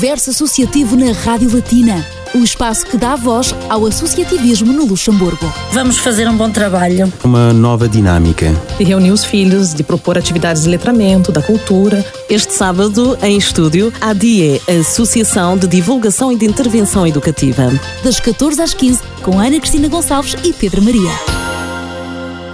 [0.00, 5.52] Universo Associativo na Rádio Latina, o espaço que dá voz ao associativismo no Luxemburgo.
[5.72, 7.12] Vamos fazer um bom trabalho.
[7.22, 8.50] Uma nova dinâmica.
[8.78, 12.02] De reunir os filhos, de propor atividades de letramento, da cultura.
[12.30, 17.70] Este sábado, em estúdio, a DIE, Associação de Divulgação e de Intervenção Educativa.
[18.02, 21.39] Das 14 às 15, com Ana Cristina Gonçalves e Pedro Maria.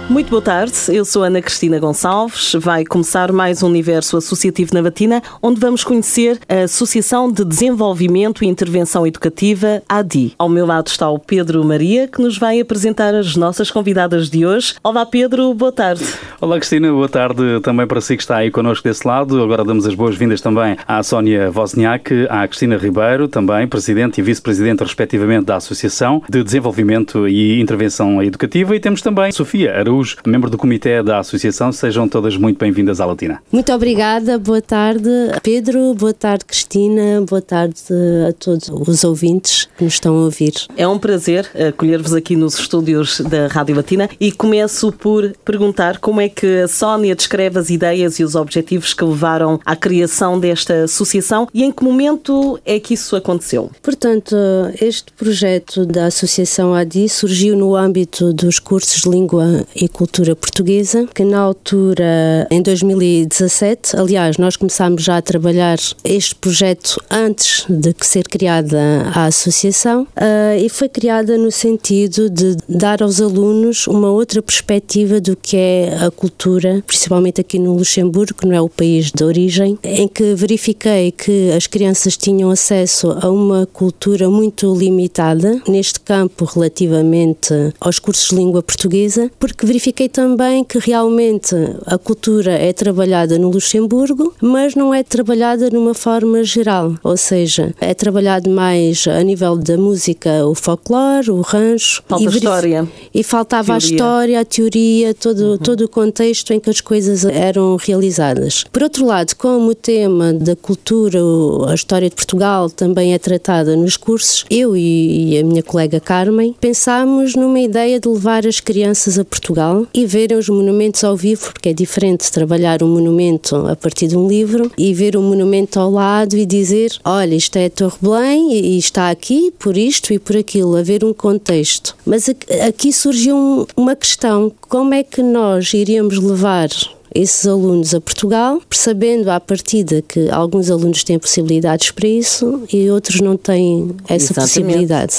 [0.09, 2.53] Muito boa tarde, eu sou Ana Cristina Gonçalves.
[2.53, 8.41] Vai começar mais um universo associativo na Batina, onde vamos conhecer a Associação de Desenvolvimento
[8.41, 10.33] e Intervenção Educativa, ADI.
[10.37, 14.45] Ao meu lado está o Pedro Maria, que nos vai apresentar as nossas convidadas de
[14.45, 14.75] hoje.
[14.81, 16.05] Olá Pedro, boa tarde.
[16.39, 19.43] Olá Cristina, boa tarde também para si que está aí connosco desse lado.
[19.43, 24.83] Agora damos as boas-vindas também à Sónia Wozniak, à Cristina Ribeiro, também Presidente e Vice-Presidente,
[24.83, 28.73] respectivamente, da Associação de Desenvolvimento e Intervenção Educativa.
[28.73, 31.71] E temos também Sofia Araújo membro do comitê da associação.
[31.71, 33.41] Sejam todas muito bem-vindas à Latina.
[33.51, 35.09] Muito obrigada, boa tarde
[35.41, 37.81] Pedro, boa tarde Cristina, boa tarde
[38.27, 40.53] a todos os ouvintes que nos estão a ouvir.
[40.75, 46.21] É um prazer acolher-vos aqui nos estúdios da Rádio Latina e começo por perguntar como
[46.21, 50.83] é que a Sónia descreve as ideias e os objetivos que levaram à criação desta
[50.83, 53.71] associação e em que momento é que isso aconteceu?
[53.81, 54.35] Portanto,
[54.79, 61.07] este projeto da Associação ADI surgiu no âmbito dos cursos de Língua e Cultura Portuguesa,
[61.13, 67.93] que na altura, em 2017, aliás, nós começámos já a trabalhar este projeto antes de
[68.01, 74.09] ser criada a associação uh, e foi criada no sentido de dar aos alunos uma
[74.09, 78.69] outra perspectiva do que é a cultura, principalmente aqui no Luxemburgo, que não é o
[78.69, 84.73] país de origem, em que verifiquei que as crianças tinham acesso a uma cultura muito
[84.73, 89.65] limitada neste campo relativamente aos cursos de língua portuguesa, porque
[90.11, 96.43] também que realmente a cultura é trabalhada no Luxemburgo, mas não é trabalhada numa forma
[96.43, 102.03] geral, ou seja, é trabalhado mais a nível da música, o folclore, o rancho.
[102.07, 102.87] Falta e a história.
[103.13, 105.57] E faltava a, a história, a teoria, todo, uhum.
[105.57, 108.63] todo o contexto em que as coisas eram realizadas.
[108.71, 111.19] Por outro lado, como o tema da cultura,
[111.67, 116.55] a história de Portugal também é tratada nos cursos, eu e a minha colega Carmen
[116.59, 121.15] pensámos numa ideia de levar as crianças a Portugal Portugal e verem os monumentos ao
[121.15, 125.21] vivo, porque é diferente trabalhar um monumento a partir de um livro e ver um
[125.21, 129.77] monumento ao lado e dizer: olha, isto é a Torre Belém e está aqui por
[129.77, 131.95] isto e por aquilo, haver um contexto.
[132.05, 132.29] Mas
[132.67, 136.69] aqui surgiu uma questão: como é que nós iríamos levar
[137.13, 142.89] esses alunos a Portugal, percebendo à partida que alguns alunos têm possibilidades para isso e
[142.89, 144.35] outros não têm essa Exatamente.
[144.35, 145.13] possibilidade.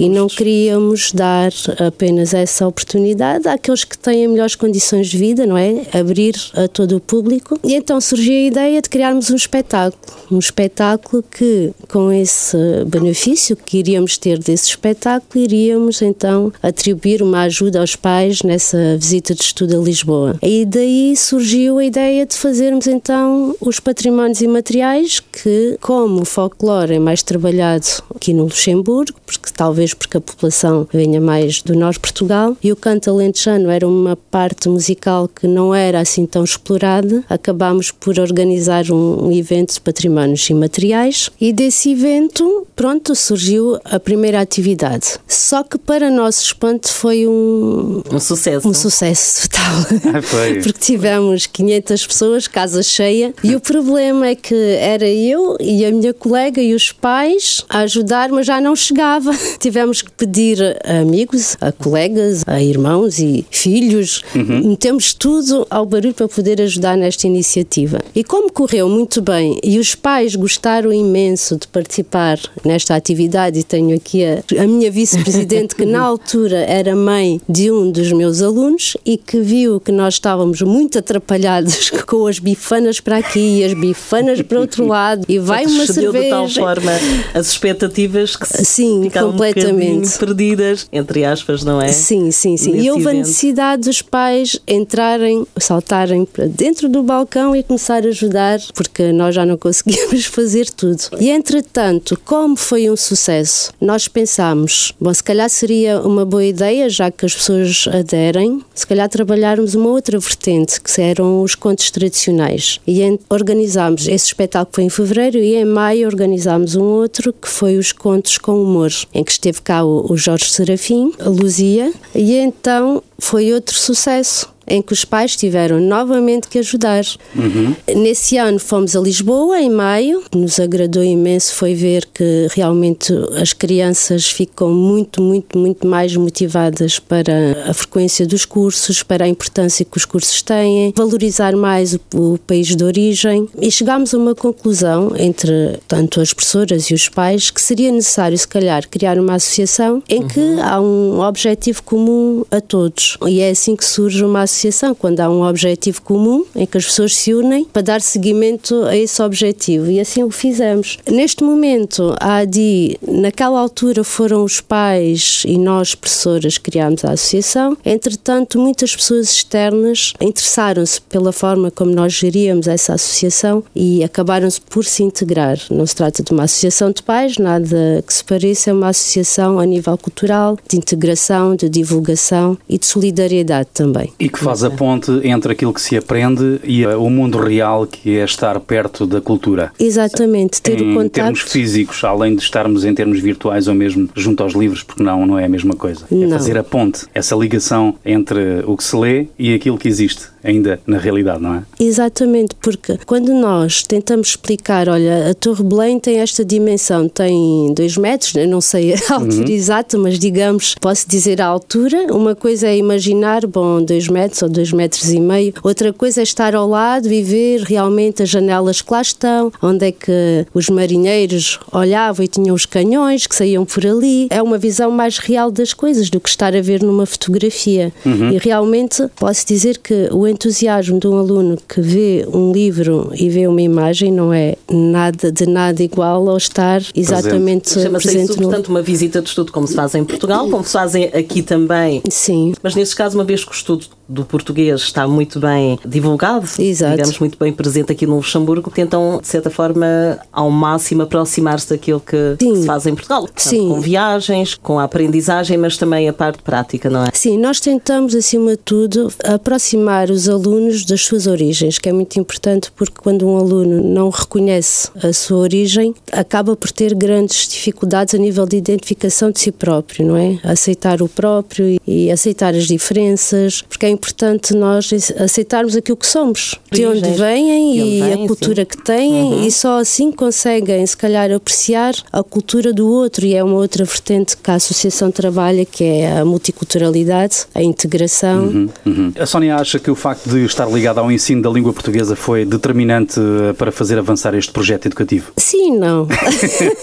[0.00, 1.52] E não queríamos dar
[1.86, 5.82] apenas essa oportunidade àqueles que têm melhores condições de vida, não é?
[5.92, 7.58] Abrir a todo o público.
[7.64, 9.96] E então surgiu a ideia de criarmos um espetáculo.
[10.30, 17.42] Um espetáculo que, com esse benefício que iríamos ter desse espetáculo, iríamos então atribuir uma
[17.42, 20.38] ajuda aos pais nessa visita de estudo a Lisboa.
[20.42, 26.94] E daí surgiu a ideia de fazermos então os patrimónios imateriais que, como o folclore
[26.94, 31.96] é mais trabalhado aqui no Luxemburgo, porque talvez porque a população venha mais do norte
[31.96, 36.44] de Portugal, e o canto alentejano era uma parte musical que não era assim tão
[36.44, 43.80] explorada, acabámos por organizar um, um evento de patrimónios imateriais e desse evento, pronto, surgiu
[43.84, 45.18] a primeira atividade.
[45.26, 48.00] Só que para nosso espanto foi um...
[48.12, 48.68] Um sucesso.
[48.68, 50.14] Um sucesso total.
[50.14, 50.60] Ah, foi.
[50.62, 55.84] porque tivemos tivemos 500 pessoas, casa cheia, e o problema é que era eu e
[55.84, 59.32] a minha colega e os pais a ajudar, mas já não chegava.
[59.58, 64.68] Tivemos que pedir a amigos, a colegas, a irmãos e filhos, uhum.
[64.68, 68.00] metemos tudo ao barulho para poder ajudar nesta iniciativa.
[68.14, 73.62] E como correu muito bem e os pais gostaram imenso de participar nesta atividade, e
[73.62, 78.42] tenho aqui a, a minha vice-presidente que na altura era mãe de um dos meus
[78.42, 83.64] alunos e que viu que nós estávamos muito atrapalhados com as bifanas para aqui e
[83.64, 86.24] as bifanas para outro lado e vai uma cerveja.
[86.24, 86.92] de tal forma
[87.32, 91.92] as expectativas que sim, ficaram completamente um perdidas, entre aspas, não é?
[91.92, 92.76] Sim, sim, sim.
[92.76, 93.16] e houve evento.
[93.16, 99.12] a necessidade dos pais entrarem, saltarem para dentro do balcão e começar a ajudar, porque
[99.12, 101.04] nós já não conseguíamos fazer tudo.
[101.20, 106.88] E entretanto, como foi um sucesso, nós pensámos, bom, se calhar seria uma boa ideia,
[106.88, 111.90] já que as pessoas aderem, se calhar trabalharmos uma outra vertente, que eram os contos
[111.90, 112.80] tradicionais.
[112.86, 117.76] E organizámos, esse espetáculo foi em fevereiro e em maio organizámos um outro que foi
[117.76, 122.34] os contos com humor, em que esteve cá o, o Jorge Serafim, a Luzia, e
[122.34, 127.04] então foi outro sucesso em que os pais tiveram novamente que ajudar.
[127.34, 127.74] Uhum.
[127.96, 133.52] Nesse ano fomos a Lisboa, em maio, nos agradou imenso foi ver que realmente as
[133.52, 139.84] crianças ficam muito, muito, muito mais motivadas para a frequência dos cursos, para a importância
[139.84, 144.34] que os cursos têm, valorizar mais o, o país de origem e chegámos a uma
[144.34, 149.34] conclusão entre tanto as professoras e os pais que seria necessário, se calhar, criar uma
[149.34, 150.62] associação em que uhum.
[150.62, 153.16] há um objetivo comum a todos.
[153.26, 154.55] E é assim que surge uma associação,
[154.98, 158.96] quando há um objetivo comum em que as pessoas se unem para dar seguimento a
[158.96, 159.90] esse objetivo.
[159.90, 160.98] E assim o fizemos.
[161.10, 167.76] Neste momento, a ADI, naquela altura foram os pais e nós, professoras, criámos a associação.
[167.84, 174.84] Entretanto, muitas pessoas externas interessaram-se pela forma como nós geríamos essa associação e acabaram-se por
[174.84, 175.58] se integrar.
[175.70, 179.58] Não se trata de uma associação de pais, nada que se pareça, é uma associação
[179.58, 184.12] a nível cultural, de integração, de divulgação e de solidariedade também.
[184.18, 188.16] E que faz a ponte entre aquilo que se aprende e o mundo real, que
[188.16, 189.72] é estar perto da cultura.
[189.78, 191.12] Exatamente, ter em o contato.
[191.12, 195.26] termos físicos, além de estarmos em termos virtuais ou mesmo junto aos livros, porque não,
[195.26, 196.04] não é a mesma coisa.
[196.10, 196.30] É não.
[196.30, 200.80] fazer a ponte, essa ligação entre o que se lê e aquilo que existe ainda
[200.86, 201.62] na realidade, não é?
[201.78, 207.96] Exatamente, porque quando nós tentamos explicar, olha, a Torre Belém tem esta dimensão, tem dois
[207.96, 209.54] metros, eu não sei a altura uhum.
[209.54, 212.06] exata, mas digamos, posso dizer a altura.
[212.14, 216.22] Uma coisa é imaginar, bom, dois metros ou dois metros e meio, outra coisa é
[216.22, 220.68] estar ao lado e ver realmente as janelas que lá estão, onde é que os
[220.68, 224.28] marinheiros olhavam e tinham os canhões que saíam por ali.
[224.30, 227.92] É uma visão mais real das coisas do que estar a ver numa fotografia.
[228.04, 228.30] Uhum.
[228.32, 233.30] E realmente posso dizer que o entusiasmo de um aluno que vê um livro e
[233.30, 237.82] vê uma imagem não é nada de nada igual ao estar exatamente presente.
[237.84, 238.48] Chama-se isso, no...
[238.48, 242.02] portanto, uma visita de estudo como se faz em Portugal, como se fazem aqui também.
[242.10, 242.52] Sim.
[242.62, 246.96] Mas nesse caso, uma vez que o estudo do português está muito bem divulgado, Exato.
[246.96, 252.00] digamos, muito bem presente aqui no Luxemburgo, tentam, de certa forma, ao máximo aproximar-se daquilo
[252.00, 252.56] que Sim.
[252.56, 253.22] se faz em Portugal.
[253.22, 253.68] Portanto, Sim.
[253.68, 257.10] Com viagens, com a aprendizagem, mas também a parte prática, não é?
[257.12, 262.18] Sim, nós tentamos, acima de tudo, aproximar os alunos das suas origens, que é muito
[262.18, 268.14] importante porque quando um aluno não reconhece a sua origem, acaba por ter grandes dificuldades
[268.14, 270.38] a nível de identificação de si próprio, não é?
[270.44, 276.54] Aceitar o próprio e aceitar as diferenças, porque é importante nós aceitarmos aquilo que somos,
[276.70, 279.46] de onde vêm e a cultura que têm, uhum.
[279.46, 283.24] e só assim conseguem, se calhar, apreciar a cultura do outro.
[283.24, 288.44] E é uma outra vertente que a Associação trabalha, que é a multiculturalidade, a integração.
[288.44, 288.68] Uhum.
[288.84, 289.12] Uhum.
[289.18, 292.44] A Sónia acha que o facto de estar ligada ao ensino da língua portuguesa foi
[292.44, 295.32] determinante eh, para fazer avançar este projeto educativo?
[295.36, 296.06] Sim, não.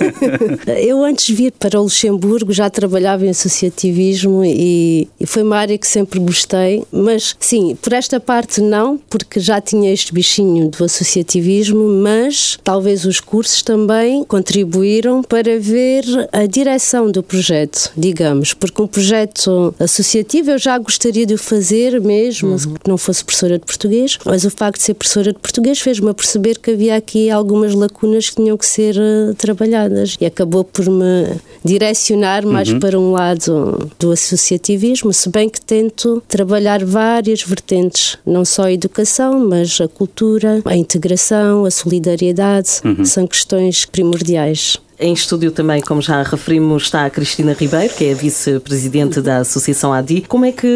[0.81, 5.57] Eu antes de vir para o Luxemburgo já trabalhava em associativismo e, e foi uma
[5.57, 10.69] área que sempre gostei, mas sim, por esta parte não, porque já tinha este bichinho
[10.69, 18.53] do associativismo, mas talvez os cursos também contribuíram para ver a direção do projeto, digamos,
[18.53, 22.75] porque um projeto associativo eu já gostaria de o fazer mesmo, uhum.
[22.75, 26.13] que não fosse professora de português, mas o facto de ser professora de português fez-me
[26.13, 30.89] perceber que havia aqui algumas lacunas que tinham que ser uh, trabalhadas e acabou por
[30.89, 32.79] me direcionar mais uhum.
[32.79, 38.71] para um lado do associativismo, se bem que tento trabalhar várias vertentes, não só a
[38.71, 43.03] educação, mas a cultura, a integração, a solidariedade, uhum.
[43.03, 44.77] são questões primordiais.
[44.99, 49.39] Em estúdio também, como já referimos, está a Cristina Ribeiro, que é a vice-presidente da
[49.39, 50.25] Associação ADI.
[50.27, 50.67] Como é que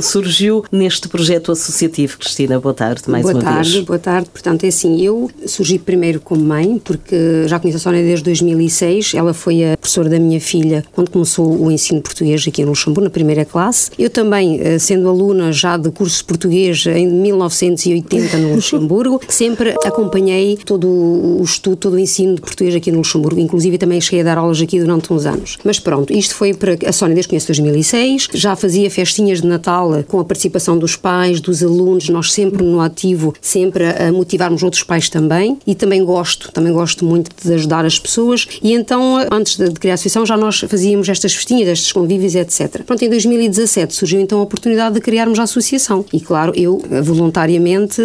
[0.00, 2.58] surgiu neste projeto associativo, Cristina?
[2.58, 3.84] Boa tarde, mais boa uma tarde, vez.
[3.84, 8.02] Boa tarde, Portanto, é assim, eu surgi primeiro como mãe, porque já conheço a Sónia
[8.02, 9.12] desde 2006.
[9.14, 13.04] Ela foi a professora da minha filha quando começou o ensino português aqui no Luxemburgo,
[13.04, 13.90] na primeira classe.
[13.98, 19.74] Eu também, eh, sendo aluna já de curso de português em 1980 no Luxemburgo, sempre
[19.84, 24.20] acompanhei todo o estudo, todo o ensino de português aqui no Luxemburgo, inclusive também cheguei
[24.20, 25.58] a dar aulas aqui durante uns anos.
[25.64, 29.90] Mas pronto, isto foi para a Sónia desde conheço 2006, já fazia festinhas de Natal
[30.06, 34.84] com a participação dos pais, dos alunos, nós sempre no ativo, sempre a motivarmos outros
[34.84, 39.56] pais também e também gosto, também gosto muito de ajudar as pessoas e então antes
[39.56, 42.82] de criar a associação já nós fazíamos estas festinhas, estes convívios, etc.
[42.84, 48.00] Pronto, em 2017 surgiu então a oportunidade de criarmos a associação e claro, eu voluntariamente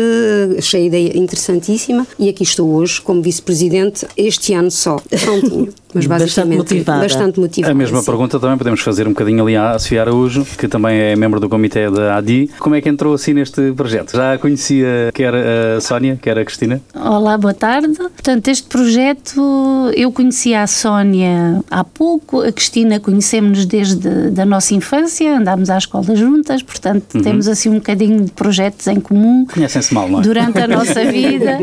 [0.58, 4.98] achei a ideia interessantíssima e aqui estou hoje como vice-presidente este ano só.
[5.42, 5.74] continue.
[5.96, 7.02] Mas basicamente bastante motivada.
[7.02, 8.06] Bastante motivada a mesma sim.
[8.06, 11.50] pergunta também podemos fazer um bocadinho ali à Sofia Araújo, que também é membro do
[11.50, 12.50] comitê da ADI.
[12.60, 14.16] Como é que entrou assim neste projeto?
[14.16, 16.82] Já conhecia quer a Sónia, quer a Cristina?
[16.94, 17.96] Olá, boa tarde.
[17.96, 24.74] Portanto, este projeto eu conhecia a Sónia há pouco, a Cristina conhecemos-nos desde da nossa
[24.74, 27.22] infância, andámos à escola juntas, portanto uhum.
[27.22, 29.46] temos assim um bocadinho de projetos em comum.
[29.52, 30.22] Conhecem-se mal, não é?
[30.22, 31.58] Durante a nossa vida.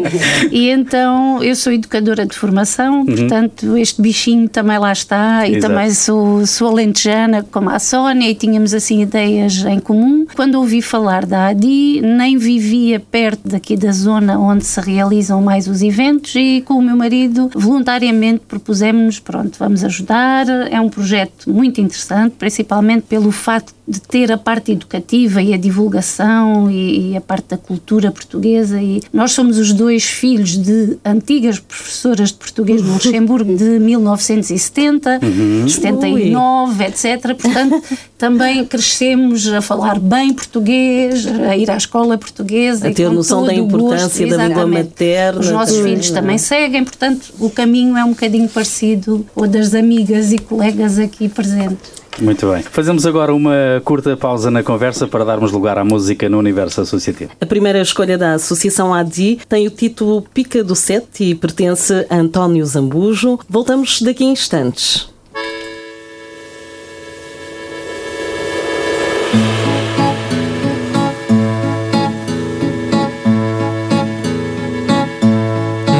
[0.50, 3.06] e então eu sou educadora de formação, uhum.
[3.06, 5.72] portanto este bichinho também lá está e Exato.
[5.72, 10.26] também sou, sou alentejana como a Sónia e tínhamos assim ideias em comum.
[10.34, 15.66] Quando ouvi falar da ADI, nem vivia perto daqui da zona onde se realizam mais
[15.66, 20.48] os eventos e com o meu marido voluntariamente propusemos-nos, pronto, vamos ajudar.
[20.70, 25.56] É um projeto muito interessante, principalmente pelo facto de ter a parte educativa e a
[25.56, 30.98] divulgação e, e, a parte da cultura portuguesa e nós somos os dois filhos de
[31.04, 33.78] antigas professoras de português no Luxemburgo de
[34.16, 35.68] 1970, uhum.
[35.68, 36.88] 79, Ui.
[36.88, 37.34] etc.
[37.34, 37.82] Portanto,
[38.18, 42.88] também crescemos a falar bem português, a ir à escola portuguesa.
[42.88, 45.40] A ter noção da importância gosto, da língua materna.
[45.40, 50.32] Os nossos filhos também seguem, portanto, o caminho é um bocadinho parecido ao das amigas
[50.32, 52.02] e colegas aqui presentes.
[52.20, 52.62] Muito bem.
[52.62, 57.32] Fazemos agora uma curta pausa na conversa para darmos lugar à música no universo associativo.
[57.40, 62.16] A primeira escolha da Associação ADI tem o título Pica do Sete e pertence a
[62.16, 63.38] António Zambujo.
[63.48, 65.10] Voltamos daqui a instantes.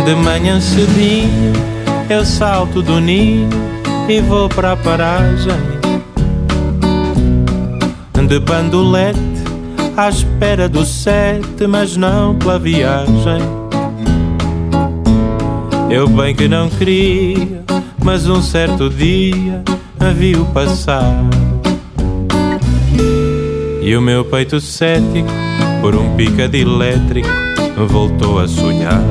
[0.05, 1.53] De manhã cedinho
[2.11, 3.49] eu salto do ninho
[4.09, 5.82] e vou para a paragem
[8.27, 9.19] de bandolete
[9.97, 13.41] à espera do sete, mas não pela viagem.
[15.91, 17.63] Eu bem que não queria,
[18.03, 19.63] mas um certo dia
[20.01, 21.15] a viu passar.
[23.83, 25.29] E o meu peito cético,
[25.81, 27.29] por um pica de elétrico,
[27.89, 29.03] voltou a sonhar.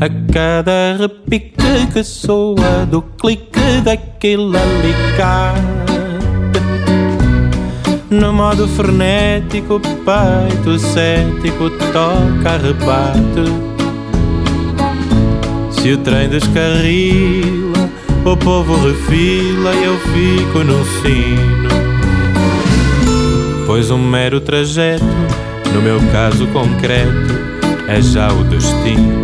[0.00, 5.81] A cada repique que soa do clique daquele alicate
[8.12, 13.50] no modo frenético, peito cético toca rebate.
[15.70, 17.90] Se o trem descarrila,
[18.24, 21.68] o povo refila e eu fico no sino.
[23.66, 25.04] Pois um mero trajeto,
[25.72, 27.32] no meu caso concreto,
[27.88, 29.22] é já o destino.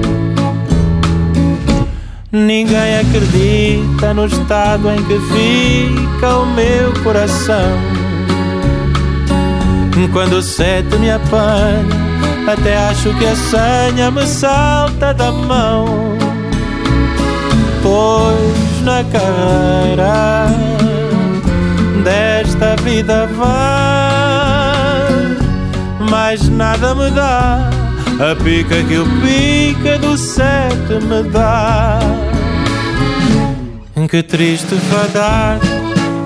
[2.32, 8.07] Ninguém acredita no estado em que fica o meu coração
[10.06, 11.84] quando o sete me apanha,
[12.46, 16.16] até acho que a senha me salta da mão.
[17.82, 20.46] Pois na carreira
[22.04, 23.48] desta vida vai,
[26.08, 27.68] mais nada me dá.
[28.20, 31.98] A pica que o pica do sete me dá.
[34.08, 35.58] Que triste fadar,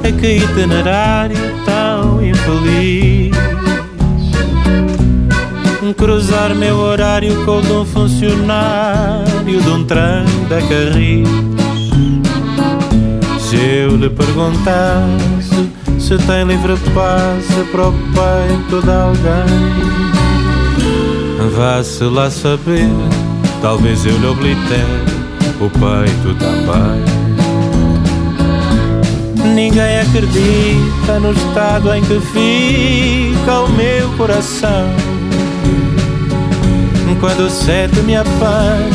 [0.05, 3.31] é que itinerário tão infeliz
[5.95, 11.28] cruzar meu horário com o de um funcionário de um trem da Carris.
[13.38, 19.73] Se eu lhe perguntasse se tem livre passe para o peito de alguém,
[21.54, 22.90] vá-se lá saber,
[23.61, 24.83] talvez eu lhe oblitere
[25.61, 27.04] o peito também.
[29.54, 32.19] Ninguém acredita no estado em que
[33.42, 34.88] fica o meu coração
[37.20, 38.90] quando o sete me apanha,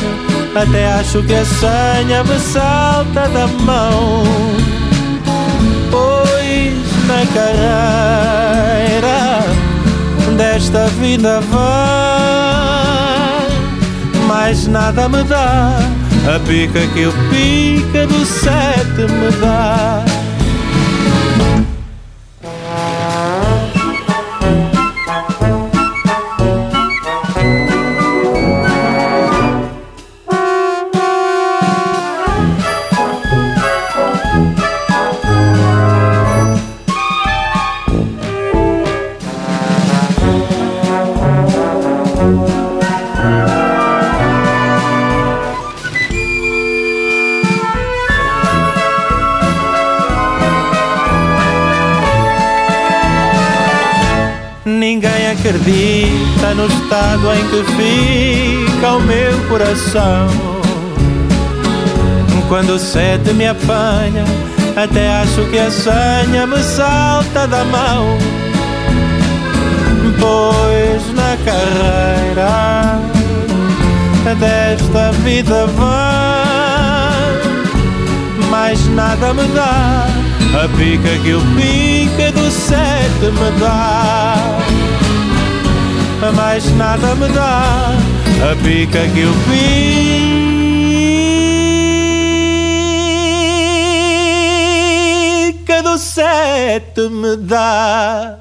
[0.53, 4.23] até acho que a senha me salta da mão.
[5.89, 6.75] Pois
[7.07, 8.19] na carreira
[10.35, 11.57] desta vida vai,
[14.27, 15.79] mais nada me dá.
[16.35, 20.03] A pica que o pica do sete me dá.
[59.57, 60.27] Coração.
[62.47, 64.23] quando o sete me apanha,
[64.75, 68.17] até acho que a senha me salta da mão.
[70.19, 72.99] Pois na carreira
[74.39, 77.17] desta vida vai,
[78.51, 80.05] mais nada me dá
[80.63, 84.35] a pica que o pica do sete me dá.
[86.35, 88.06] Mais nada me dá
[88.39, 89.33] a pica que o
[95.57, 98.37] pica do sete me dá.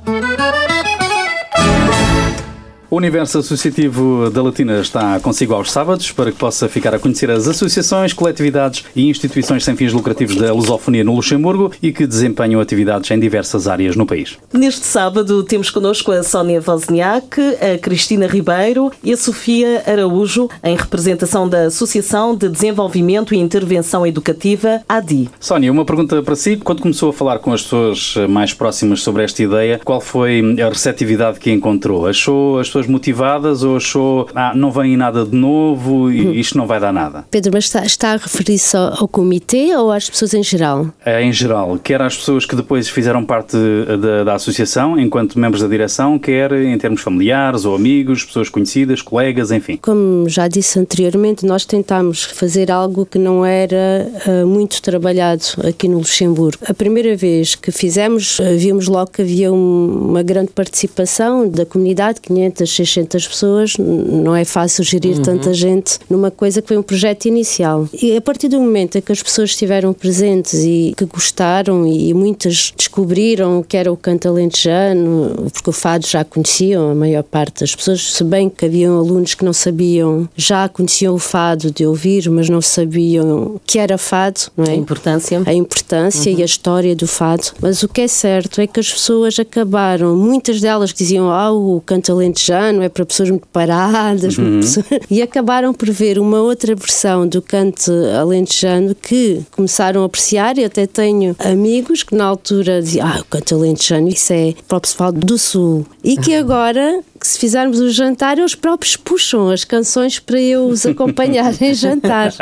[2.96, 7.30] O Universo Associativo da Latina está consigo aos sábados para que possa ficar a conhecer
[7.30, 12.58] as associações, coletividades e instituições sem fins lucrativos da lusofonia no Luxemburgo e que desempenham
[12.58, 14.38] atividades em diversas áreas no país.
[14.50, 20.74] Neste sábado temos connosco a Sónia Wozniak, a Cristina Ribeiro e a Sofia Araújo, em
[20.74, 25.28] representação da Associação de Desenvolvimento e Intervenção Educativa, ADI.
[25.38, 26.56] Sónia, uma pergunta para si.
[26.56, 30.68] Quando começou a falar com as pessoas mais próximas sobre esta ideia, qual foi a
[30.70, 32.06] receptividade que encontrou?
[32.06, 36.32] Achou as pessoas motivadas ou achou, ah, não vem nada de novo e hum.
[36.32, 37.24] isto não vai dar nada?
[37.30, 40.88] Pedro, mas está, está a referir-se ao, ao comitê ou às pessoas em geral?
[41.04, 43.56] É, em geral, quer às pessoas que depois fizeram parte
[44.00, 49.02] da, da associação, enquanto membros da direção, quer em termos familiares ou amigos, pessoas conhecidas,
[49.02, 49.78] colegas, enfim.
[49.82, 55.88] Como já disse anteriormente, nós tentámos fazer algo que não era uh, muito trabalhado aqui
[55.88, 56.58] no Luxemburgo.
[56.66, 61.66] A primeira vez que fizemos, uh, vimos logo que havia um, uma grande participação da
[61.66, 65.22] comunidade, 500 500, 600 pessoas, não é fácil gerir uhum.
[65.22, 67.88] tanta gente numa coisa que foi um projeto inicial.
[67.92, 72.12] E a partir do momento em que as pessoas estiveram presentes e que gostaram e
[72.14, 77.22] muitas descobriram o que era o canto alentejano, porque o fado já conheciam, a maior
[77.22, 81.70] parte das pessoas, se bem que haviam alunos que não sabiam, já conheciam o fado
[81.70, 84.70] de ouvir, mas não sabiam que era fado, não é?
[84.70, 85.42] A importância.
[85.44, 86.38] A importância uhum.
[86.38, 87.52] e a história do fado.
[87.60, 91.80] Mas o que é certo é que as pessoas acabaram, muitas delas diziam, ah, o
[91.84, 94.60] canto alentejano alentejano, é para pessoas muito paradas, uhum.
[94.60, 94.86] pessoas...
[95.10, 100.58] e acabaram por ver uma outra versão do canto alentejano que começaram a apreciar.
[100.58, 104.78] e até tenho amigos que na altura diziam: Ah, o canto alentejano, isso é para
[104.78, 105.86] o pessoal do Sul.
[106.02, 110.68] E que agora que se fizermos o jantar, eles próprios puxam as canções para eu
[110.68, 112.32] os acompanhar em jantar.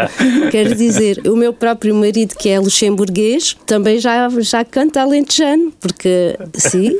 [0.50, 6.36] Quer dizer, o meu próprio marido, que é luxemburguês, também já, já canta alentejano, porque
[6.54, 6.98] sim,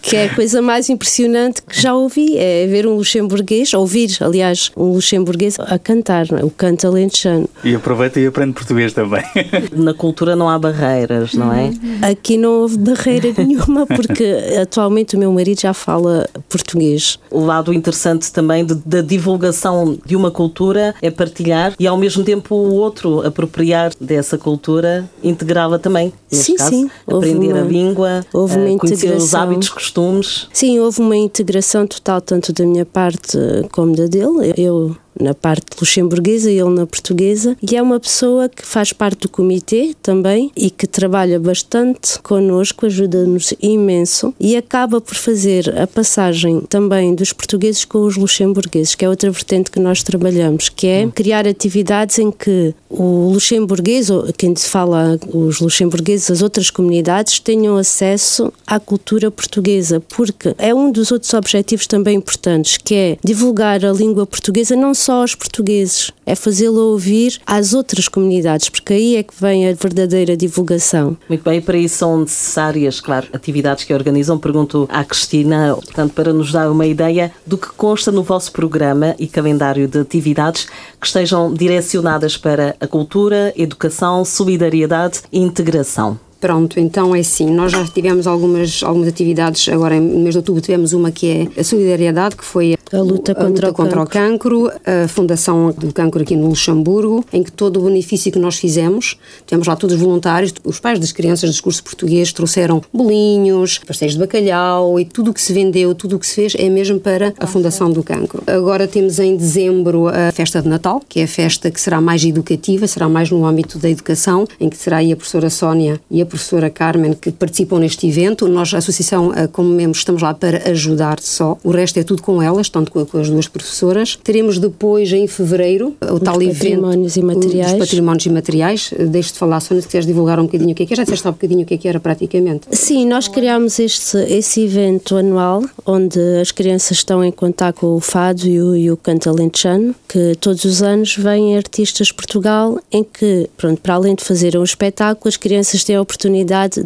[0.00, 4.70] que é a coisa mais impressionante que já ouvi, é ver um luxemburguês, ouvir, aliás,
[4.76, 6.44] um luxemburguês a cantar, é?
[6.44, 7.48] o canto alentejano.
[7.64, 9.24] E aproveita e aprende português também.
[9.74, 11.70] Na cultura não há barreiras, não é?
[12.08, 14.24] Aqui não houve barreira nenhuma, porque
[14.62, 20.16] atualmente o meu marido já fala português o lado interessante também de, da divulgação de
[20.16, 26.12] uma cultura é partilhar e ao mesmo tempo o outro apropriar dessa cultura, integrá-la também.
[26.30, 26.90] Sim, caso, sim.
[27.06, 30.48] Aprender uma, a língua, houve uma uh, conhecer os hábitos, costumes.
[30.52, 33.38] Sim, houve uma integração total, tanto da minha parte
[33.72, 34.52] como da dele.
[34.56, 39.22] Eu na parte luxemburguesa e ele na portuguesa, e é uma pessoa que faz parte
[39.22, 45.86] do comitê também e que trabalha bastante connosco, ajuda-nos imenso e acaba por fazer a
[45.86, 50.86] passagem também dos portugueses com os luxemburgueses, que é outra vertente que nós trabalhamos, que
[50.86, 57.38] é criar atividades em que o luxemburguês, ou quem fala os luxemburgueses, as outras comunidades,
[57.38, 63.18] tenham acesso à cultura portuguesa, porque é um dos outros objetivos também importantes, que é
[63.22, 68.68] divulgar a língua portuguesa não só só aos portugueses, é fazê-lo ouvir às outras comunidades,
[68.68, 71.16] porque aí é que vem a verdadeira divulgação.
[71.26, 74.38] Muito bem, para isso são necessárias, claro, atividades que organizam.
[74.38, 79.16] Pergunto à Cristina, portanto, para nos dar uma ideia do que consta no vosso programa
[79.18, 80.66] e calendário de atividades
[81.00, 86.20] que estejam direcionadas para a cultura, educação, solidariedade e integração.
[86.40, 90.60] Pronto, então é assim, nós já tivemos algumas, algumas atividades, agora no mês de outubro
[90.60, 94.02] tivemos uma que é a solidariedade, que foi a luta contra, a luta o, contra
[94.02, 98.38] o, cancro, a Fundação do Cancro aqui no Luxemburgo, em que todo o benefício que
[98.38, 103.78] nós fizemos, tivemos lá todos voluntários, os pais das crianças dos cursos português trouxeram bolinhos,
[103.78, 106.68] pastéis de bacalhau e tudo o que se vendeu, tudo o que se fez é
[106.68, 108.42] mesmo para a Fundação do Cancro.
[108.46, 112.24] Agora temos em dezembro a festa de Natal, que é a festa que será mais
[112.24, 116.22] educativa, será mais no âmbito da educação, em que será aí a professora Sónia e
[116.22, 118.46] a professora Carmen que participam neste evento.
[118.46, 121.58] Nós, a Associação, eh, como membros, estamos lá para ajudar só.
[121.64, 124.18] O resto é tudo com elas, tanto com, as duas professoras.
[124.22, 126.58] Teremos depois, em fevereiro, o Os tal evento.
[126.58, 127.72] Patrimónios e materiais.
[127.72, 128.90] Os patrimónios e materiais.
[129.10, 130.96] Deixe de falar, Sónia, se quiseres divulgar um bocadinho o que é que é.
[130.96, 132.68] Já disseste há um bocadinho o que é que era praticamente.
[132.72, 138.00] Sim, nós criámos este, esse evento anual onde as crianças estão em contato com o
[138.00, 142.80] fado e o, e o canto alentejano, que todos os anos vêm artistas de Portugal
[142.90, 146.17] em que, pronto, para além de fazer um espetáculo, as crianças têm a oportunidade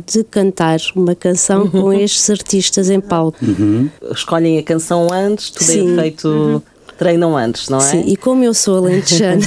[0.07, 1.71] de cantar uma canção uhum.
[1.71, 3.39] com estes artistas em palco.
[3.43, 3.89] Uhum.
[4.11, 5.93] Escolhem a canção antes, tudo é Sim.
[5.93, 6.63] é feito uhum
[6.99, 7.83] treinam antes, não é?
[7.83, 9.43] Sim, e como eu sou alentejana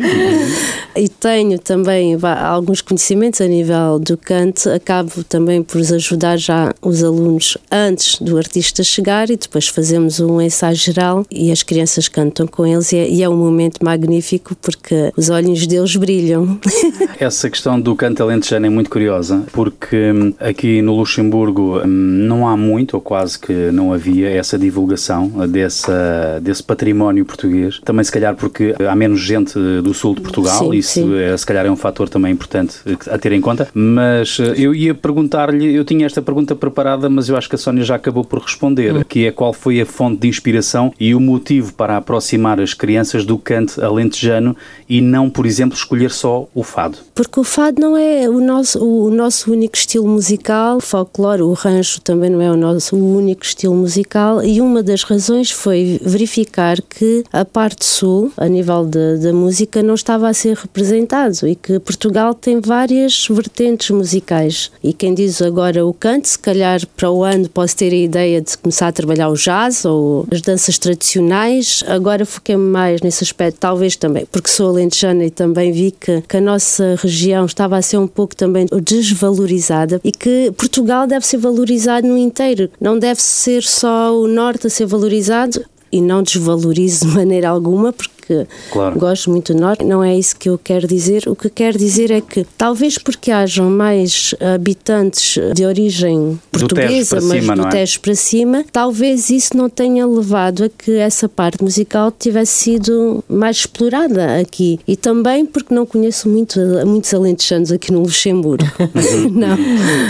[0.96, 7.02] e tenho também alguns conhecimentos a nível do canto, acabo também por ajudar já os
[7.02, 12.46] alunos antes do artista chegar e depois fazemos um ensaio geral e as crianças cantam
[12.46, 16.58] com eles e é, e é um momento magnífico porque os olhos deles brilham.
[17.18, 22.48] Essa questão do canto alentejano é muito curiosa porque hum, aqui no Luxemburgo hum, não
[22.48, 27.80] há muito ou quase que não havia essa divulgação dessa desse património português.
[27.84, 31.18] Também, se calhar, porque há menos gente do sul de Portugal, sim, isso sim.
[31.18, 32.76] É, se calhar é um fator também importante
[33.10, 33.68] a ter em conta.
[33.74, 37.58] Mas eh, eu ia perguntar-lhe, eu tinha esta pergunta preparada, mas eu acho que a
[37.58, 39.02] Sónia já acabou por responder, hum.
[39.06, 43.24] que é qual foi a fonte de inspiração e o motivo para aproximar as crianças
[43.24, 44.56] do canto alentejano
[44.88, 46.98] e não, por exemplo, escolher só o fado?
[47.14, 51.52] Porque o fado não é o nosso, o nosso único estilo musical, o folclore, o
[51.52, 56.00] rancho também não é o nosso o único estilo musical e uma das razões foi
[56.10, 61.54] verificar que a parte sul, a nível da música, não estava a ser representado e
[61.54, 64.70] que Portugal tem várias vertentes musicais.
[64.82, 68.40] E quem diz agora o canto, se calhar para o ano posso ter a ideia
[68.40, 71.82] de começar a trabalhar o jazz ou as danças tradicionais.
[71.86, 76.36] Agora foquei-me mais nesse aspecto, talvez também, porque sou alentejana e também vi que, que
[76.36, 81.38] a nossa região estava a ser um pouco também desvalorizada e que Portugal deve ser
[81.38, 82.70] valorizado no inteiro.
[82.80, 87.92] Não deve ser só o norte a ser valorizado, e não desvalorizo de maneira alguma,
[87.92, 88.98] porque porque claro.
[88.98, 89.84] gosto muito do norte.
[89.84, 91.24] Não é isso que eu quero dizer.
[91.26, 97.40] O que quero dizer é que talvez porque hajam mais habitantes de origem portuguesa, mas
[97.40, 97.70] cima, do é?
[97.70, 103.24] Tejo para cima, talvez isso não tenha levado a que essa parte musical tivesse sido
[103.28, 104.78] mais explorada aqui.
[104.86, 108.64] E também porque não conheço muito, muitos alentejanos aqui no Luxemburgo.
[109.32, 109.56] não.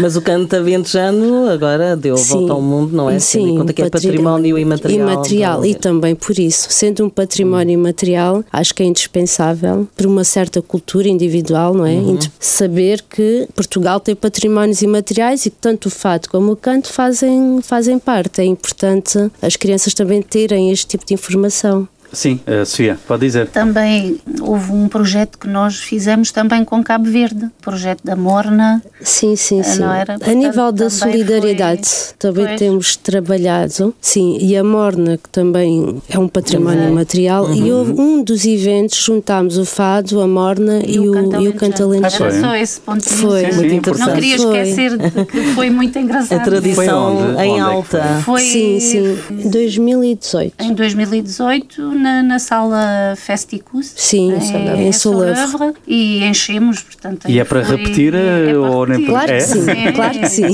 [0.01, 3.19] Mas o canto aventejano agora deu a volta ao mundo, não é?
[3.19, 5.09] Sim, Tendo em conta que é património imaterial.
[5.09, 10.09] Imaterial, e também por isso, sendo um património imaterial material, acho que é indispensável para
[10.09, 11.95] uma certa cultura individual, não é?
[11.95, 12.19] Uhum.
[12.39, 17.61] Saber que Portugal tem patrimónios imateriais e que tanto o fado como o canto fazem,
[17.63, 18.41] fazem parte.
[18.41, 21.89] É importante as crianças também terem este tipo de informação.
[22.13, 23.49] Sim, uh, Sofia, pode dizer.
[23.49, 28.83] Também houve um projeto que nós fizemos também com Cabo Verde, projeto da Morna.
[29.01, 29.81] Sim, sim, sim.
[29.81, 30.19] Não era?
[30.19, 32.15] Portanto, a nível da solidariedade foi...
[32.19, 32.59] também pois.
[32.59, 36.95] temos trabalhado, sim, e a Morna, que também é um património também.
[36.95, 37.55] material, uhum.
[37.55, 41.55] e houve um dos eventos, juntámos o fado, a Morna e, e o, e o
[41.55, 42.31] cantalentejano.
[42.31, 44.07] Era só esse ponto de Foi, muito interessante.
[44.07, 45.25] Não queria esquecer foi.
[45.27, 46.41] que foi muito engraçado.
[46.41, 48.21] A tradição em alta.
[48.25, 49.19] Foi, sim, sim,
[49.49, 50.55] 2018.
[50.59, 53.93] Em 2018 na, na sala Festicus.
[53.97, 55.75] Sim, em, em Solavre.
[55.87, 57.29] E enchemos, portanto.
[57.29, 59.37] E é para foi, repetir é para ou nem Claro é?
[59.37, 59.93] que sim, é.
[59.93, 60.49] claro que sim.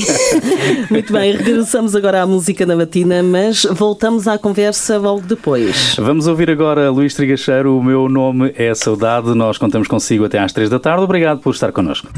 [0.91, 5.95] Muito bem, regressamos agora à música na matina, mas voltamos à conversa logo depois.
[5.99, 9.35] Vamos ouvir agora Luís Trigacheiro, o meu nome é Saudade.
[9.35, 11.03] Nós contamos consigo até às três da tarde.
[11.03, 12.09] Obrigado por estar connosco.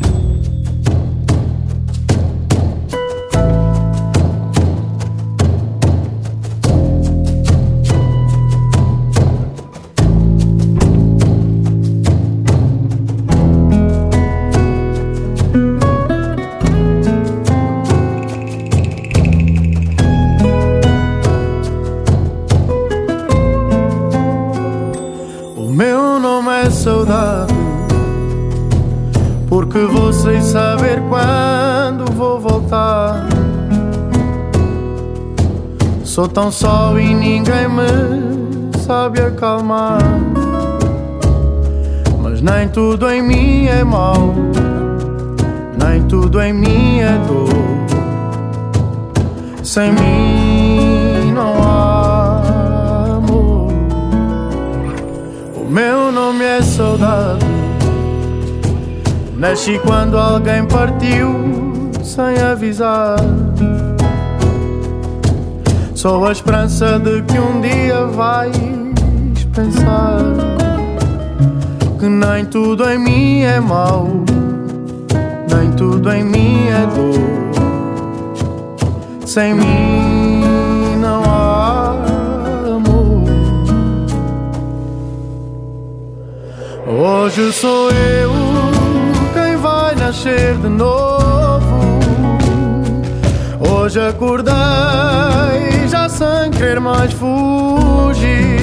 [36.38, 39.98] Tão só e ninguém me sabe acalmar.
[42.22, 44.32] Mas nem tudo em mim é mau,
[45.84, 47.48] nem tudo em mim é dor.
[49.64, 53.72] Sem mim não há amor.
[55.56, 57.44] O meu nome é saudade.
[59.36, 61.34] Nasci quando alguém partiu
[62.04, 63.47] sem avisar.
[66.08, 68.56] Sou a esperança de que um dia vais
[69.54, 70.18] pensar
[72.00, 74.24] que nem tudo em mim é mau,
[75.54, 77.12] nem tudo em mim é dor.
[79.26, 81.90] Sem mim não há
[82.74, 83.28] amor.
[86.86, 88.32] Hoje sou eu
[89.34, 92.00] quem vai nascer de novo.
[93.60, 95.27] Hoje acordei
[95.88, 98.60] já sem querer mais fugir.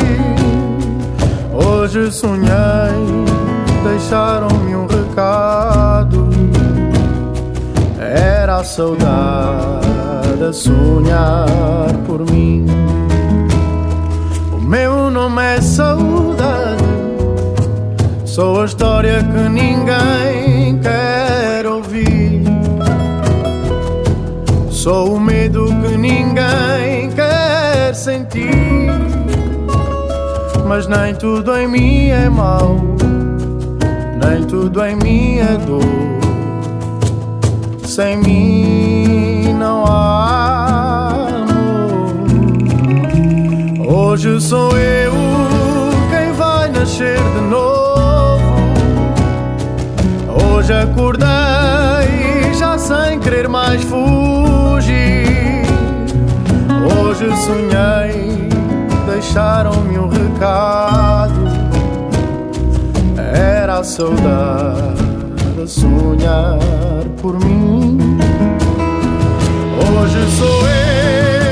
[1.53, 2.45] Hoje sonhei,
[3.83, 6.29] deixaram-me um recado.
[7.99, 12.65] Era a saudade a sonhar por mim.
[14.53, 16.83] O meu nome é saudade,
[18.25, 22.43] sou a história que ninguém quer ouvir.
[24.69, 26.85] Sou o medo que ninguém
[27.95, 28.51] quer sentir.
[30.67, 32.75] Mas nem tudo em mim é mau,
[34.21, 35.81] nem tudo em mim é dor.
[37.84, 42.25] Sem mim não há amor.
[43.88, 45.13] Hoje sou eu
[46.10, 48.43] quem vai nascer de novo.
[50.43, 54.64] Hoje acordei já sem querer mais fugir.
[57.15, 58.49] Hoje sonhei,
[59.10, 61.45] deixaram-me um recado.
[63.34, 65.01] Era a saudade
[65.63, 66.60] a sonhar
[67.21, 67.97] por mim.
[69.80, 71.44] Hoje sou eu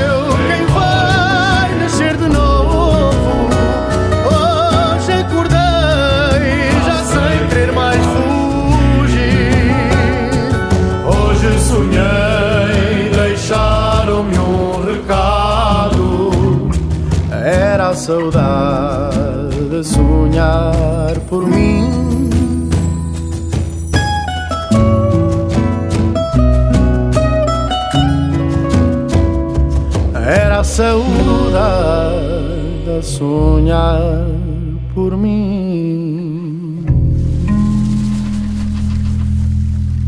[17.94, 21.84] saudade sonhar por mim.
[30.14, 31.04] Era a saudade
[33.02, 34.26] sonhar
[34.94, 35.73] por mim.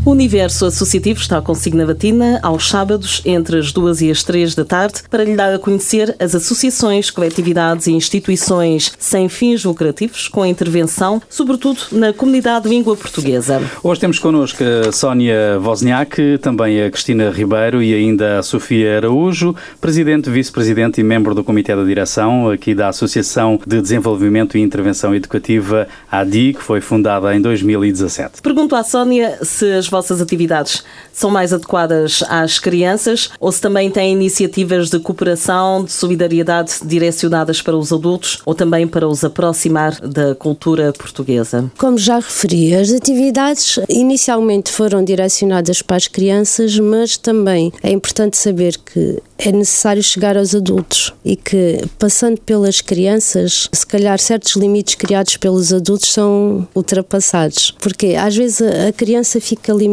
[0.07, 4.55] O Universo Associativo está consigo na Batina aos sábados, entre as duas e as três
[4.55, 10.29] da tarde, para lhe dar a conhecer as associações, coletividades e instituições sem fins lucrativos,
[10.29, 13.61] com intervenção, sobretudo na comunidade de língua portuguesa.
[13.83, 19.53] Hoje temos connosco a Sónia Wozniak, também a Cristina Ribeiro e ainda a Sofia Araújo,
[19.81, 25.13] presidente, vice-presidente e membro do Comitê da Direção aqui da Associação de Desenvolvimento e Intervenção
[25.13, 28.41] Educativa, ADI, que foi fundada em 2017.
[28.41, 33.89] Pergunto à Sónia se as vossas atividades são mais adequadas às crianças ou se também
[33.89, 39.99] têm iniciativas de cooperação, de solidariedade direcionadas para os adultos ou também para os aproximar
[40.01, 41.71] da cultura portuguesa?
[41.79, 48.37] Como já referi, as atividades inicialmente foram direcionadas para as crianças, mas também é importante
[48.37, 54.55] saber que é necessário chegar aos adultos e que, passando pelas crianças, se calhar certos
[54.55, 57.75] limites criados pelos adultos são ultrapassados.
[57.79, 59.86] Porque às vezes a criança fica limitada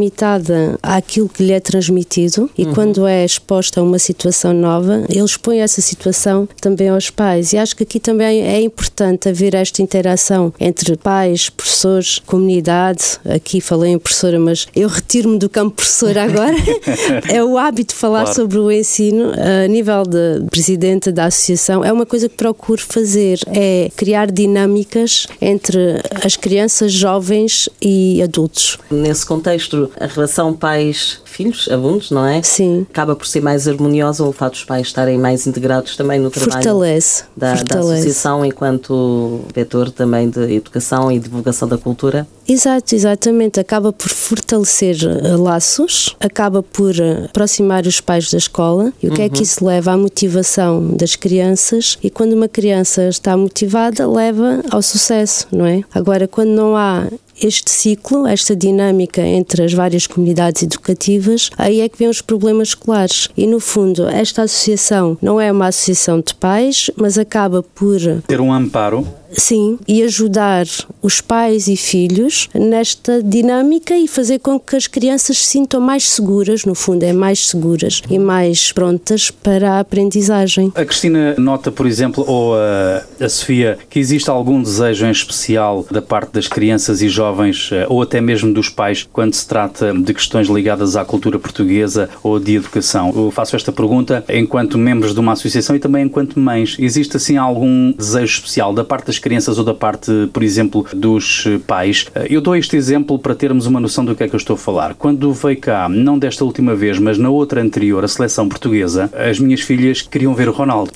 [0.83, 2.75] àquilo que lhe é transmitido e uhum.
[2.75, 7.53] quando é exposta a uma situação nova, ele expõe essa situação também aos pais.
[7.53, 13.19] E acho que aqui também é importante haver esta interação entre pais, professores, comunidade.
[13.25, 16.57] Aqui falei em professora, mas eu retiro-me do campo professora agora.
[17.29, 18.35] é o hábito de falar claro.
[18.35, 21.85] sobre o ensino a nível de presidente da associação.
[21.85, 28.79] É uma coisa que procuro fazer, é criar dinâmicas entre as crianças, jovens e adultos.
[28.91, 32.43] Nesse contexto, a relação pais filhos, alunos, não é?
[32.43, 32.87] Sim.
[32.91, 36.53] Acaba por ser mais harmoniosa o fato dos pais estarem mais integrados também no trabalho
[36.53, 37.89] fortalece, da, fortalece.
[37.89, 42.27] da associação enquanto vetor também de educação e divulgação da cultura.
[42.47, 43.59] Exato, exatamente.
[43.59, 44.97] Acaba por fortalecer
[45.39, 46.95] laços, acaba por
[47.25, 48.93] aproximar os pais da escola.
[49.03, 49.27] E o que uhum.
[49.27, 49.43] é que uhum.
[49.43, 49.93] isso leva?
[49.93, 51.99] À motivação das crianças.
[52.03, 55.83] E quando uma criança está motivada, leva ao sucesso, não é?
[55.95, 57.07] Agora, quando não há
[57.45, 62.69] este ciclo, esta dinâmica entre as várias comunidades educativas, aí é que vêm os problemas
[62.69, 63.29] escolares.
[63.37, 67.99] E, no fundo, esta associação não é uma associação de pais, mas acaba por.
[68.27, 70.67] ter um amparo Sim, e ajudar
[71.03, 76.09] os pais e filhos nesta dinâmica e fazer com que as crianças se sintam mais
[76.09, 80.73] seguras, no fundo, é mais seguras e mais prontas para a aprendizagem.
[80.75, 85.87] A Cristina nota, por exemplo, ou a, a Sofia, que existe algum desejo em especial
[85.91, 89.93] da parte das crianças e jovens, eh, ou até mesmo dos pais, quando se trata
[89.93, 93.13] de questões ligadas à cultura portuguesa ou de educação?
[93.15, 96.77] Eu faço esta pergunta enquanto membros de uma associação e também enquanto mães.
[96.79, 101.45] Existe assim algum desejo especial da parte das crianças ou da parte, por exemplo, dos
[101.67, 102.05] pais.
[102.29, 104.59] Eu dou este exemplo para termos uma noção do que é que eu estou a
[104.59, 104.93] falar.
[104.93, 109.41] Quando veio cá, não desta última vez, mas na outra anterior, a seleção portuguesa, as
[109.41, 110.93] minhas filhas queriam ver o Ronaldo.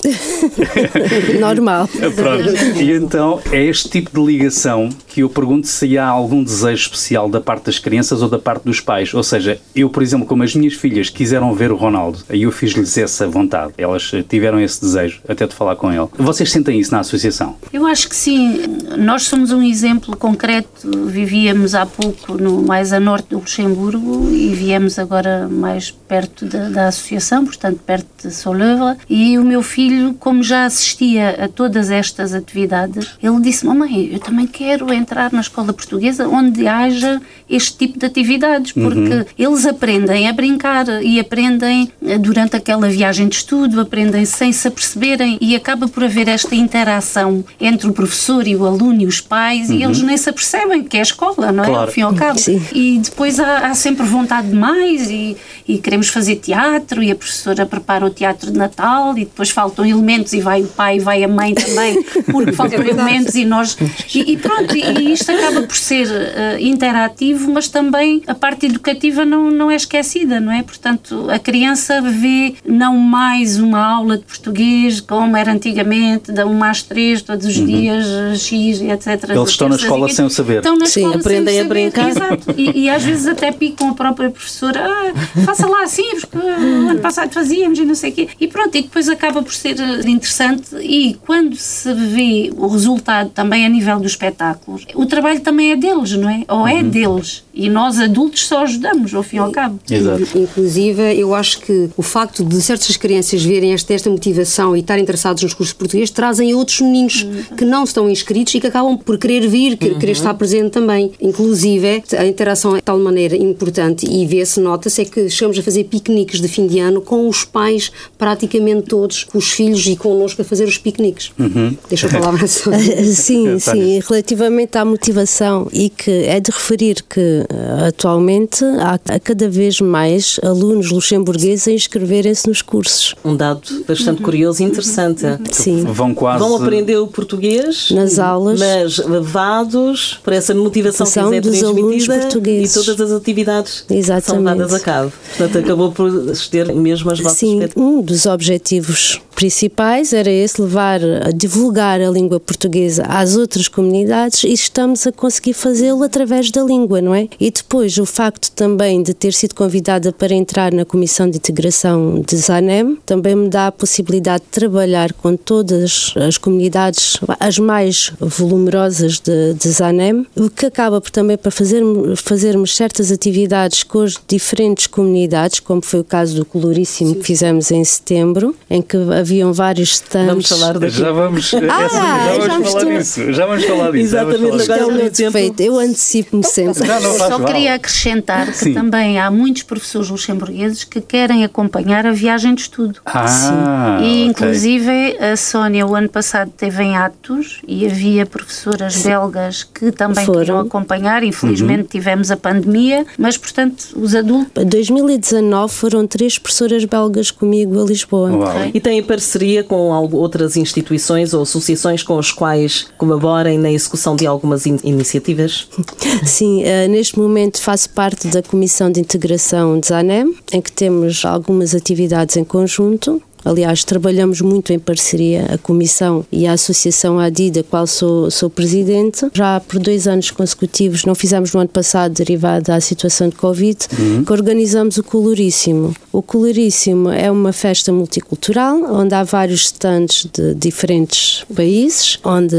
[1.41, 1.89] Normal.
[2.15, 2.79] Pronto.
[2.79, 7.27] E então é este tipo de ligação que eu pergunto se há algum desejo especial
[7.27, 9.11] da parte das crianças ou da parte dos pais.
[9.11, 12.51] Ou seja, eu, por exemplo, como as minhas filhas quiseram ver o Ronaldo, aí eu
[12.51, 13.73] fiz-lhes essa vontade.
[13.75, 16.07] Elas tiveram esse desejo, até de falar com ele.
[16.15, 17.55] Vocês sentem isso na associação?
[17.73, 18.61] Eu acho que sim.
[18.97, 21.07] Nós somos um exemplo concreto.
[21.07, 26.69] Vivíamos há pouco no, mais a norte do Luxemburgo e viemos agora mais perto da,
[26.69, 28.97] da associação, portanto, perto de Solevre.
[29.09, 34.19] E o meu filho, como já assistia a todas estas atividades, ele disse: Mamãe, eu
[34.19, 39.25] também quero entrar na escola portuguesa onde haja este tipo de atividades, porque uhum.
[39.37, 44.67] eles aprendem a brincar e aprendem eh, durante aquela viagem de estudo, aprendem sem se
[44.67, 49.19] aperceberem e acaba por haver esta interação entre o professor e o aluno e os
[49.19, 49.75] pais uhum.
[49.75, 51.67] e eles nem se apercebem que é a escola, não é?
[51.67, 51.81] Claro.
[51.81, 52.39] Ao fim e ao cabo.
[52.39, 52.61] Sim.
[52.73, 55.35] E depois há, há, sempre vontade de mais e,
[55.67, 59.85] e queremos fazer teatro e a professora prepara o teatro de Natal e depois faltam
[59.85, 63.43] elementos e vai o pai e vai a mãe também porque faltam é elementos e
[63.43, 63.77] nós...
[64.15, 68.67] E, e pronto, e, e, isto acaba por ser uh, interativo, mas também a parte
[68.67, 70.63] educativa não, não é esquecida, não é?
[70.63, 76.63] Portanto, a criança vê não mais uma aula de português como era antigamente, da 1
[76.63, 77.65] às 3, todos os uhum.
[77.65, 77.88] dias,
[78.35, 79.29] X, etc.
[79.29, 80.57] Eles estão na escola sem o saber.
[80.57, 82.09] Estão na Sim, aprendem a brincar.
[82.09, 82.53] Exato.
[82.57, 86.89] E, e, às vezes até picam a própria professora, ah, faça lá assim, porque o
[86.89, 88.29] ano passado fazíamos e não sei o quê.
[88.39, 93.65] E pronto, e depois acaba por ser interessante e quando se vê o resultado também
[93.65, 96.43] a nível dos espetáculos, o trabalho também é deles, não é?
[96.47, 96.89] Ou é uhum.
[96.89, 97.43] deles.
[97.59, 99.79] E nós adultos só ajudamos, ao fim e ao cabo.
[99.89, 100.23] Exato.
[100.35, 105.03] Inclusive, eu acho que o facto de certas crianças verem esta, esta motivação e estarem
[105.03, 107.57] interessados nos cursos portugueses trazem outros meninos uhum.
[107.57, 109.99] que não estão inscritos e que acabam por querer vir, querer, uhum.
[109.99, 111.11] querer estar presente também.
[111.21, 115.63] Inclusive, a interação é de tal maneira importante e vê-se, nota-se, é que chegamos a
[115.63, 119.95] fazer piqueniques de fim de ano com os pais praticamente todos, com os filhos e
[119.95, 121.31] connosco a fazer os piqueniques.
[121.37, 121.75] Uhum.
[121.89, 122.71] Deixa a palavra só.
[123.13, 123.99] sim, sim.
[124.07, 127.45] Relativamente à motivação e que é de referir que
[127.87, 133.15] atualmente há cada vez mais alunos luxemburgueses a inscreverem-se nos cursos.
[133.23, 135.25] Um dado bastante curioso e interessante.
[135.51, 135.83] Sim.
[135.83, 136.39] Vão quase...
[136.39, 142.05] Vão aprender o português nas aulas, mas levados por essa motivação que é dos alunos
[142.05, 142.75] portugueses.
[142.75, 144.25] e todas as atividades Exatamente.
[144.25, 145.11] são levadas a cabo.
[145.37, 146.11] Portanto, acabou por
[146.49, 152.09] ter mesmo as vossas Sim, um dos objetivos principais era esse, levar, a divulgar a
[152.09, 157.29] língua portuguesa às outras comunidades e estamos a conseguir fazê-lo através da língua, não é?
[157.39, 162.19] E depois o facto também de ter sido convidada para entrar na Comissão de Integração
[162.19, 168.11] de Zanem também me dá a possibilidade de trabalhar com todas as comunidades, as mais
[168.19, 171.81] volumerosas de, de Zanem, o que acaba por também para fazer,
[172.17, 177.71] fazermos certas atividades com as diferentes comunidades, como foi o caso do Coloríssimo que fizemos
[177.71, 178.97] em setembro, em que
[179.29, 180.27] haviam vários stands.
[180.27, 180.97] Vamos falar daqui.
[180.97, 183.33] Já vamos, ah, já vamos falar disso.
[183.33, 184.03] Já vamos falar disso.
[184.03, 185.59] Exatamente, agora é o meu defeito.
[185.61, 186.87] Eu antecipo-me sempre.
[186.87, 188.73] Não, não Só queria acrescentar que Sim.
[188.73, 192.99] também há muitos professores luxemburgueses que querem acompanhar a viagem de estudo.
[193.05, 194.05] Ah, Sim.
[194.05, 195.29] E inclusive okay.
[195.29, 199.09] a Sónia o ano passado teve em Atos e havia professoras Sim.
[199.09, 200.39] belgas que também Foram.
[200.39, 201.23] queriam acompanhar.
[201.23, 201.87] Infelizmente uhum.
[201.87, 204.63] tivemos a pandemia, mas portanto os adultos.
[204.63, 208.31] Em 2019 foram três professoras belgas comigo a Lisboa.
[208.31, 208.71] Uau.
[208.73, 214.25] E tem parceria com outras instituições ou associações com as quais colaborem na execução de
[214.25, 215.67] algumas in iniciativas?
[216.25, 221.25] Sim, uh, neste momento faço parte da Comissão de Integração de Zanem, em que temos
[221.25, 223.21] algumas atividades em conjunto.
[223.43, 228.49] Aliás, trabalhamos muito em parceria, a Comissão e a Associação ADI, da qual sou, sou
[228.49, 229.25] presidente.
[229.33, 233.77] Já por dois anos consecutivos, não fizemos no ano passado, derivado da situação de Covid,
[233.97, 234.23] uhum.
[234.23, 235.93] que organizamos o Coloríssimo.
[236.11, 242.55] O Coloríssimo é uma festa multicultural, onde há vários stands de diferentes países, onde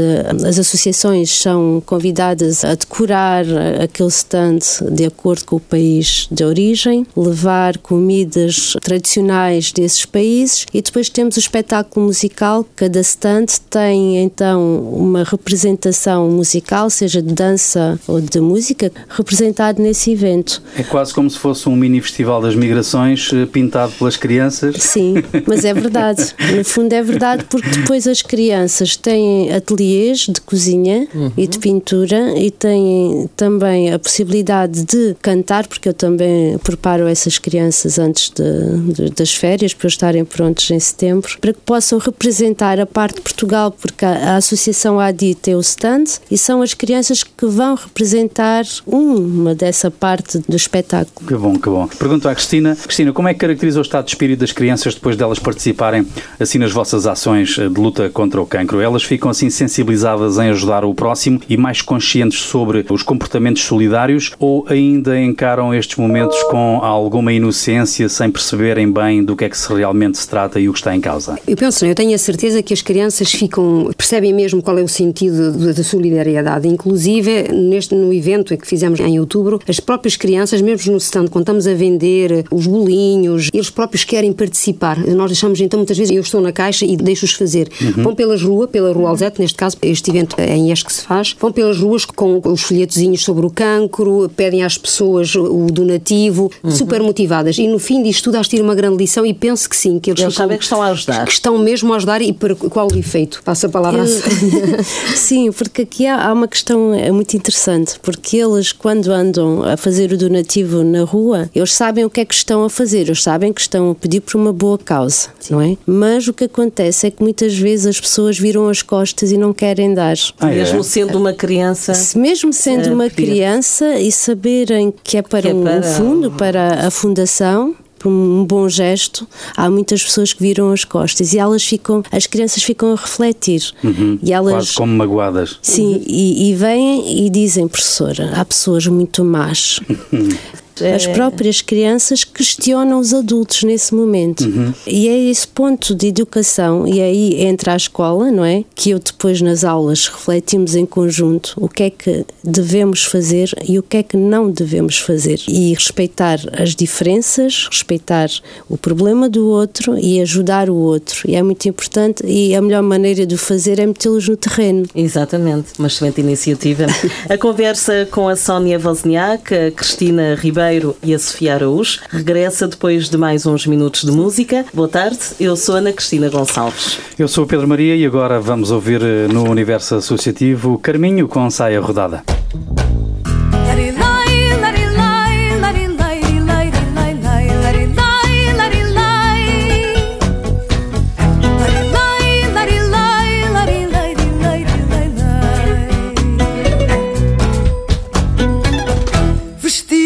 [0.47, 3.45] as associações são convidadas a decorar
[3.81, 4.59] aquele stand
[4.91, 11.35] de acordo com o país de origem, levar comidas tradicionais desses países e depois temos
[11.35, 12.65] o espetáculo musical.
[12.75, 20.11] Cada stand tem então uma representação musical, seja de dança ou de música, representado nesse
[20.11, 20.61] evento.
[20.77, 24.75] É quase como se fosse um mini festival das migrações eh, pintado pelas crianças.
[24.77, 25.15] Sim,
[25.47, 26.35] mas é verdade.
[26.55, 31.31] No fundo é verdade porque depois as crianças têm ateliês de cozinha uhum.
[31.37, 37.37] e de pintura e têm também a possibilidade de cantar, porque eu também preparo essas
[37.37, 42.79] crianças antes de, de, das férias para estarem prontos em setembro, para que possam representar
[42.79, 46.73] a parte de Portugal, porque a, a Associação ADI tem o stand e são as
[46.73, 51.27] crianças que vão representar uma dessa parte do espetáculo.
[51.27, 51.87] Que bom, que bom.
[51.87, 55.15] Pergunto à Cristina, Cristina, como é que caracteriza o estado de espírito das crianças depois
[55.15, 56.05] delas participarem
[56.39, 58.79] assim nas vossas ações de luta contra o cancro?
[58.79, 64.31] Elas ficam assim sensibilizadas em ajudar o próximo e mais conscientes sobre os comportamentos solidários
[64.39, 69.57] ou ainda encaram estes momentos com alguma inocência sem perceberem bem do que é que
[69.57, 71.37] se realmente se trata e o que está em causa?
[71.47, 74.87] Eu penso, eu tenho a certeza que as crianças ficam, percebem mesmo qual é o
[74.87, 76.67] sentido da solidariedade.
[76.67, 81.43] Inclusive, neste, no evento que fizemos em outubro, as próprias crianças, mesmo no stand, quando
[81.43, 84.97] estamos a vender os bolinhos, eles próprios querem participar.
[85.05, 87.69] Nós deixamos, então, muitas vezes, eu estou na caixa e deixo-os fazer.
[87.81, 88.03] Uhum.
[88.03, 91.03] Vão pelas ruas, pela Rua Alzete, neste caso, este evento é em ESC que se
[91.03, 96.51] faz, vão pelas ruas com os folhetozinhos sobre o cancro, pedem às pessoas o donativo,
[96.63, 96.71] uhum.
[96.71, 97.57] super motivadas.
[97.57, 99.99] E no fim disto tudo, acho que tira uma grande lição e penso que sim,
[99.99, 101.25] que eles, eles sabem que estão a ajudar.
[101.25, 103.41] Que estão mesmo a ajudar e para qual o efeito?
[103.43, 104.07] Passa a palavra eu...
[105.15, 109.77] Sim, porque aqui há, há uma questão é muito interessante, porque eles, quando andam a
[109.77, 113.23] fazer o donativo na rua, eles sabem o que é que estão a fazer, eles
[113.23, 115.53] sabem que estão a pedir por uma boa causa, sim.
[115.53, 115.77] não é?
[115.85, 119.53] Mas o que acontece é que muitas vezes as pessoas viram as costas e não
[119.53, 120.15] querem dar.
[120.39, 120.55] Ah, é?
[120.55, 121.93] Mesmo sendo uma criança.
[122.15, 126.87] Mesmo sendo uma criança e saberem que é para, que é para um fundo, para
[126.87, 131.63] a fundação, por um bom gesto, há muitas pessoas que viram as costas e elas
[131.63, 133.71] ficam, as crianças ficam a refletir.
[133.83, 135.59] Uhum, e elas, quase como magoadas.
[135.61, 136.03] Sim, uhum.
[136.07, 139.79] e, e vêm e dizem, professora, há pessoas muito más.
[140.81, 141.13] As é.
[141.13, 144.45] próprias crianças questionam os adultos nesse momento.
[144.45, 144.73] Uhum.
[144.85, 148.63] E é esse ponto de educação, e aí entra a escola, não é?
[148.75, 153.77] Que eu depois nas aulas refletimos em conjunto o que é que devemos fazer e
[153.77, 155.39] o que é que não devemos fazer.
[155.47, 158.29] E respeitar as diferenças, respeitar
[158.69, 161.21] o problema do outro e ajudar o outro.
[161.29, 164.85] E é muito importante e a melhor maneira de o fazer é metê-los no terreno.
[164.95, 166.85] Exatamente, uma excelente iniciativa.
[167.29, 171.99] a conversa com a Sónia Wozniak, a Cristina Ribeiro, Ribeiro e a Sofia Araújo.
[172.09, 174.65] Regressa depois de mais uns minutos de música.
[174.73, 176.97] Boa tarde, eu sou Ana Cristina Gonçalves.
[177.19, 181.81] Eu sou Pedro Maria e agora vamos ouvir eh, no Universo Associativo Carminho com saia
[181.81, 182.23] rodada.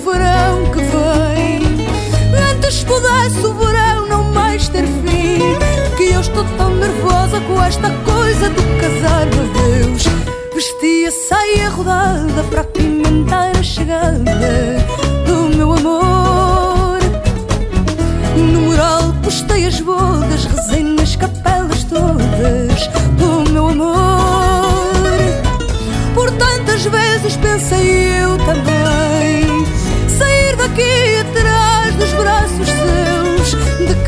[0.00, 1.60] verão que vem.
[2.52, 5.38] Antes pudesse o verão não mais ter fim.
[5.96, 10.04] Que eu estou tão nervosa com esta coisa do casar, meu Deus.
[10.54, 14.24] Vestia saia rodada para apimentar a chegada
[15.26, 16.98] do meu amor.
[18.36, 22.88] No mural postei as bodas, rezei nas capelas todas
[23.18, 24.00] do meu amor.
[26.14, 28.79] Por tantas vezes pensei eu também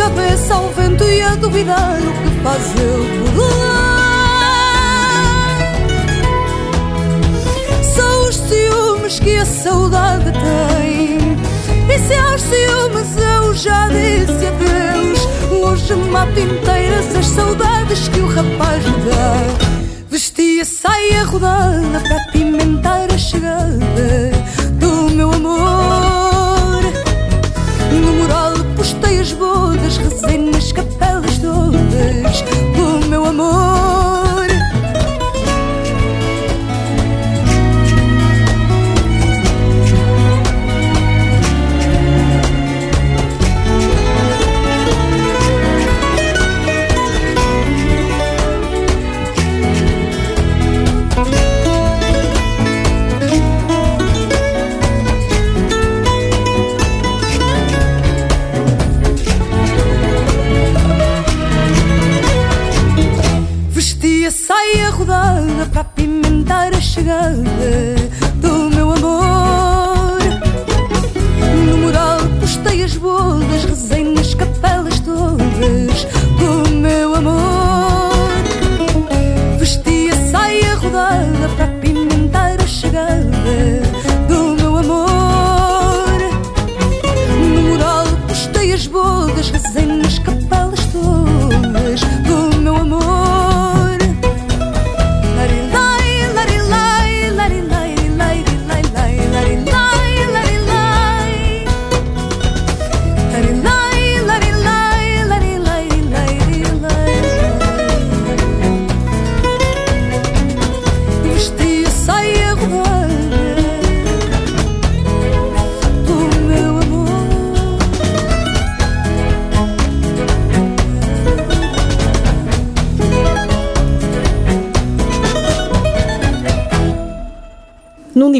[0.03, 2.99] cabeça ao vento e a duvidar o que faz eu
[3.37, 3.93] lá.
[7.95, 11.39] São os ciúmes que a saudade tem,
[11.89, 15.21] e se aos ciúmes eu já disse adeus
[15.53, 19.37] hoje mato inteiras as saudades que o rapaz me dá.
[20.11, 24.33] Vestia saia rodada para apimentar a chegada
[24.81, 25.82] do meu amor.
[30.23, 32.43] Rezei nas capelas todas
[32.77, 33.82] do meu amor.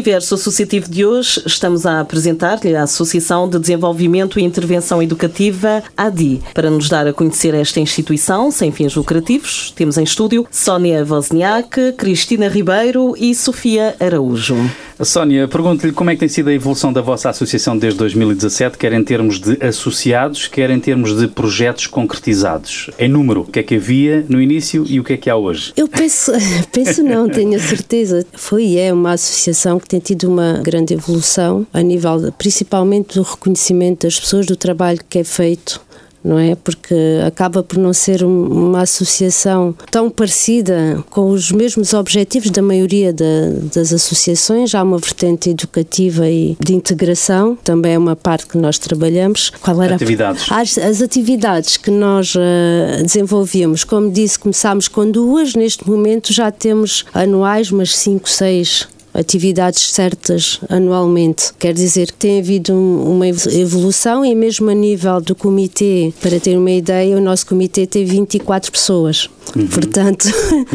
[0.03, 6.41] Universo associativo de hoje, estamos a apresentar-lhe a Associação de Desenvolvimento e Intervenção Educativa, ADI.
[6.53, 11.93] Para nos dar a conhecer esta instituição sem fins lucrativos, temos em estúdio Sónia Wozniak,
[11.93, 14.57] Cristina Ribeiro e Sofia Araújo.
[15.05, 18.93] Sónia, pergunto-lhe como é que tem sido a evolução da vossa associação desde 2017, quer
[18.93, 22.89] em termos de associados, quer em termos de projetos concretizados.
[22.97, 25.35] Em número, o que é que havia no início e o que é que há
[25.35, 25.73] hoje?
[25.75, 26.31] Eu penso,
[26.71, 28.25] penso não, tenho a certeza.
[28.33, 33.23] Foi e é uma associação que tem tido uma grande evolução a nível, principalmente do
[33.23, 35.81] reconhecimento das pessoas, do trabalho que é feito.
[36.23, 36.55] Não é?
[36.55, 36.95] Porque
[37.27, 43.11] acaba por não ser um- uma associação tão parecida com os mesmos objetivos da maioria
[43.11, 43.25] da-
[43.73, 44.73] das associações.
[44.73, 49.49] Há uma vertente educativa e de integração, também é uma parte que nós trabalhamos.
[49.61, 50.45] Qual era a- Atividades.
[50.49, 56.49] as, as atividades que nós eh, desenvolvíamos, como disse, começámos com duas, neste momento já
[56.51, 61.53] temos anuais, mas cinco, seis atividades certas anualmente.
[61.59, 66.11] Quer dizer que tem havido um- uma evo- evolução e mesmo a nível do comitê,
[66.21, 69.29] para ter uma ideia, o nosso comitê tem 24 pessoas.
[69.71, 70.27] Portanto,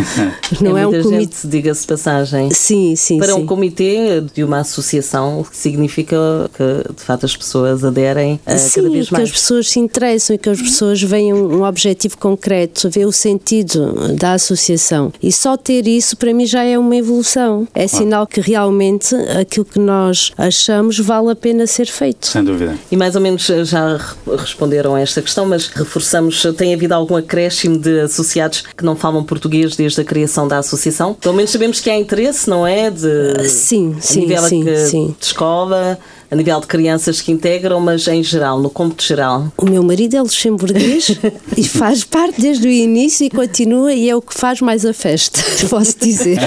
[0.60, 1.48] não é, um muita comitê.
[1.48, 2.50] diga-se de passagem.
[2.52, 3.40] Sim, sim, Para sim.
[3.40, 6.16] um comitê de uma associação, significa
[6.56, 9.24] que, de facto, as pessoas aderem a Sim, cada vez que mais.
[9.24, 13.12] as pessoas se interessam e que as pessoas veem um um objetivo concreto, ver o
[13.12, 15.12] sentido da associação.
[15.22, 17.66] E só ter isso para mim já é uma evolução.
[17.74, 22.26] É sinal que realmente aquilo que nós achamos vale a pena ser feito.
[22.26, 22.76] Sem dúvida.
[22.92, 27.16] E mais ou menos já re- responderam a esta questão, mas reforçamos, tem havido algum
[27.16, 31.14] acréscimo de associados que não falam português desde a criação da associação?
[31.14, 32.90] Pelo menos sabemos que há interesse, não é?
[32.90, 35.16] De, Sim, a sim, nível sim, que- sim.
[35.18, 35.98] de escola,
[36.30, 39.50] a nível de crianças que integram, mas em geral, no cômputo geral.
[39.56, 41.18] O meu marido é luxemburguês
[41.56, 44.92] e faz parte desde o início e continua e é o que faz mais a
[44.92, 46.38] festa, posso dizer.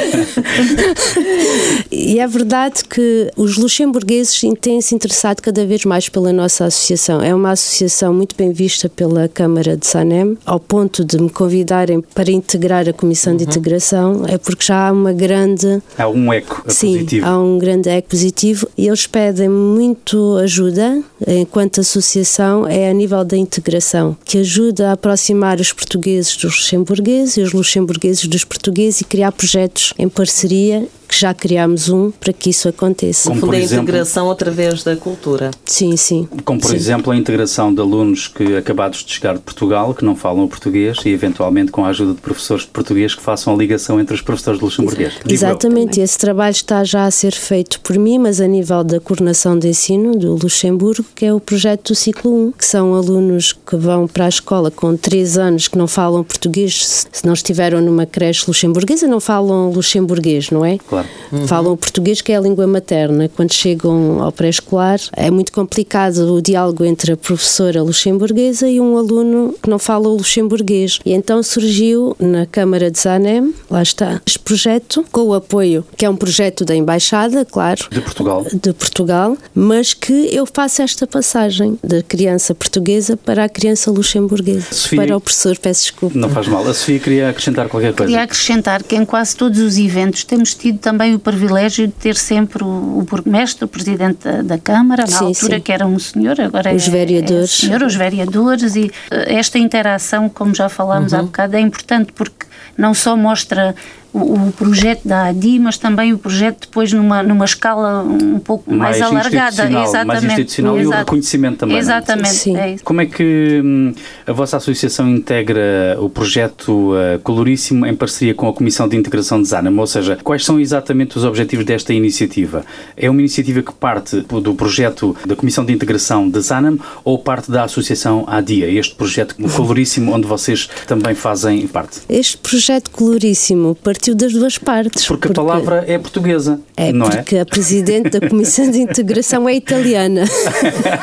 [1.92, 7.22] e é verdade que os luxemburgueses têm-se interessado cada vez mais pela nossa associação.
[7.22, 12.02] É uma associação muito bem vista pela Câmara de Sanem, ao ponto de me convidarem
[12.02, 16.64] para integrar a Comissão de Integração, é porque já há uma grande Há um eco
[16.68, 17.26] Sim, positivo.
[17.26, 23.24] há um grande eco positivo e eles pedem muito ajuda, enquanto associação, é a nível
[23.24, 29.02] da integração, que ajuda a aproximar os portugueses dos luxemburgueses e os luxemburgueses dos portugueses
[29.02, 33.28] e criar projetos em parceria, que já criámos um para que isso aconteça.
[33.28, 35.52] Como por a exemplo- integração através da cultura.
[35.66, 36.26] Sim, sim.
[36.46, 36.76] Como, por Sim.
[36.78, 40.48] exemplo, a integração de alunos que acabados de chegar de Portugal, que não falam o
[40.48, 44.16] português, e eventualmente com a ajuda de professores de português que façam a ligação entre
[44.16, 45.16] os professores de luxemburguês.
[45.26, 45.34] Eu.
[45.34, 49.60] Exatamente, esse trabalho está já a ser feito por mim, mas a nível da coordenação
[49.62, 53.76] de ensino do Luxemburgo, que é o projeto do ciclo 1, que são alunos que
[53.78, 58.06] vão para a escola com 3 anos que não falam português, se não estiveram numa
[58.06, 60.78] creche luxemburguesa, não falam luxemburguês, não é?
[60.78, 61.08] Claro.
[61.48, 63.30] Falam o português, que é a língua materna.
[63.36, 68.98] Quando chegam ao pré-escolar, é muito complicado o diálogo entre a professora luxemburguesa e um
[68.98, 71.00] aluno que não fala o luxemburguês.
[71.06, 76.06] E então surgiu na Câmara de Zanem, lá está, este projeto, com o apoio, que
[76.06, 78.46] é um projeto da Embaixada, claro, De Portugal.
[78.52, 84.68] de Portugal, mas que eu faço esta passagem da criança portuguesa para a criança luxemburguesa.
[84.72, 86.18] Sofia- Para o professor, peço desculpa.
[86.18, 86.62] Não faz mal.
[86.68, 88.10] A Sofia queria acrescentar qualquer coisa.
[88.10, 92.16] Queria acrescentar que em quase todos os eventos temos tido também o privilégio de ter
[92.16, 95.62] sempre o, o burgomestre, o presidente da, da Câmara, na Sim, altura sim.
[95.62, 97.44] que era um senhor, agora Os é, vereadores.
[97.64, 101.20] é senhor, os vereadores e eh, esta interação, como já falámos Uhum.
[101.20, 102.46] há bocado, é importante porque
[102.78, 103.76] não só mostra
[104.14, 108.72] o, o projeto da ADI, mas também o projeto depois numa, numa escala um pouco
[108.74, 109.64] mais, Mais alargada.
[109.64, 110.06] Exatamente.
[110.06, 110.98] mais institucional e o Exato.
[111.00, 111.82] reconhecimento também, não é?
[111.82, 112.58] Exatamente, Sim.
[112.58, 112.84] é isso.
[112.84, 113.94] Como é que hum,
[114.28, 119.42] a vossa associação integra o projeto uh, Coloríssimo em parceria com a Comissão de Integração
[119.42, 119.78] de Zanam?
[119.78, 122.66] Ou seja, quais são exatamente os objetivos desta iniciativa?
[122.98, 127.50] É uma iniciativa que parte do projeto da Comissão de Integração de Zanam ou parte
[127.50, 132.02] da associação ADIA, este projeto Coloríssimo onde vocês também fazem parte?
[132.10, 135.06] Este projeto coloríssimo partiu partiu das duas partes.
[135.06, 137.18] Porque, porque a palavra é portuguesa, é não é?
[137.18, 140.24] Porque a Presidente da Comissão de Integração é italiana.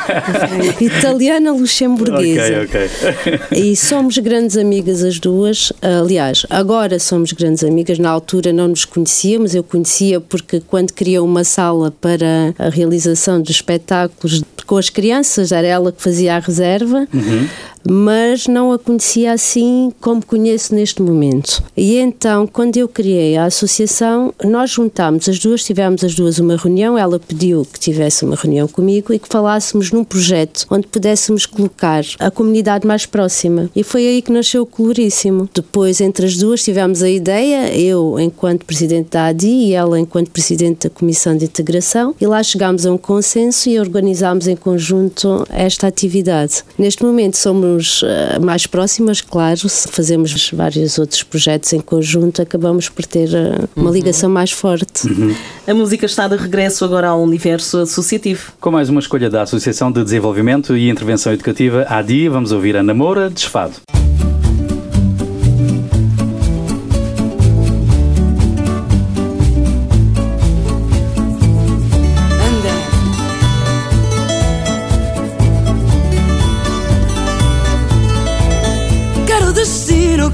[0.81, 2.63] italiana luxemburguesa.
[2.63, 2.89] Ok,
[3.25, 3.57] ok.
[3.57, 5.71] e somos grandes amigas as duas.
[5.81, 7.97] Aliás, agora somos grandes amigas.
[7.97, 9.55] Na altura não nos conhecíamos.
[9.55, 15.51] Eu conhecia porque quando criou uma sala para a realização de espetáculos com as crianças,
[15.53, 17.07] era ela que fazia a reserva.
[17.13, 17.47] Uhum
[17.89, 21.63] mas não a conhecia assim como conheço neste momento.
[21.75, 26.55] E então, quando eu criei a associação, nós juntámos as duas, tivemos as duas uma
[26.55, 31.45] reunião, ela pediu que tivesse uma reunião comigo e que falássemos num projeto onde pudéssemos
[31.45, 33.69] colocar a comunidade mais próxima.
[33.75, 35.49] E foi aí que nasceu o Coloríssimo.
[35.53, 40.31] Depois, entre as duas, tivemos a ideia, eu enquanto presidente da ADI e ela enquanto
[40.31, 45.45] presidente da Comissão de Integração, e lá chegámos a um consenso e organizámos em conjunto
[45.49, 46.63] esta atividade.
[46.77, 52.41] Neste momento somos somos eh, mais próximas, claro, se fazemos vários outros projetos em conjunto,
[52.41, 53.93] acabamos por ter eh, uma uhum.
[53.93, 55.07] ligação mais forte.
[55.07, 55.33] Uhum.
[55.67, 58.51] A música está de regresso agora ao universo associativo.
[58.59, 62.83] Com mais uma escolha da Associação de Desenvolvimento e Intervenção Educativa, ADI, vamos ouvir a
[62.83, 63.73] Namora Desfado.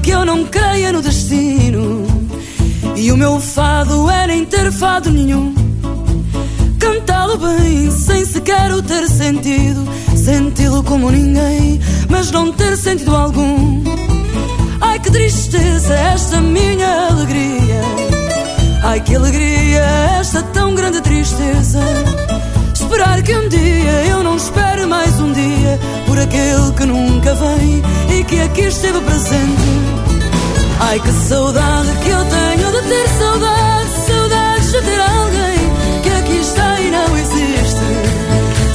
[0.06, 2.06] Que eu não creia no destino.
[2.94, 5.52] E o meu fado é nem ter fado nenhum.
[6.78, 9.84] Cantá-lo bem, sem sequer o ter sentido.
[10.16, 13.82] Senti-lo como ninguém, mas não ter sentido algum.
[14.80, 17.80] Ai que tristeza esta minha alegria.
[18.84, 19.80] Ai que alegria
[20.20, 21.80] esta tão grande tristeza.
[22.72, 27.82] Esperar que um dia eu não espere mais um dia por aquele que nunca vem
[28.16, 29.95] e que aqui esteve presente.
[30.78, 35.58] Ai que saudade que eu tenho de ter saudade, saudades de ter alguém
[36.02, 37.80] que aqui está e não existe.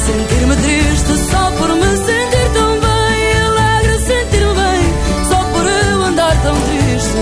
[0.06, 4.84] Sentir-me triste só por me sentir tão bem, alegre sentir-me bem
[5.30, 7.18] só por eu andar tão triste.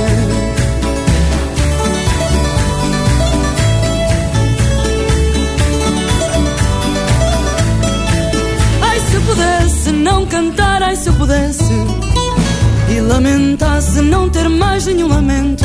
[8.81, 11.98] Ai se eu pudesse não cantar, ai se eu pudesse
[13.01, 15.63] lamentasse não ter mais nenhum lamento.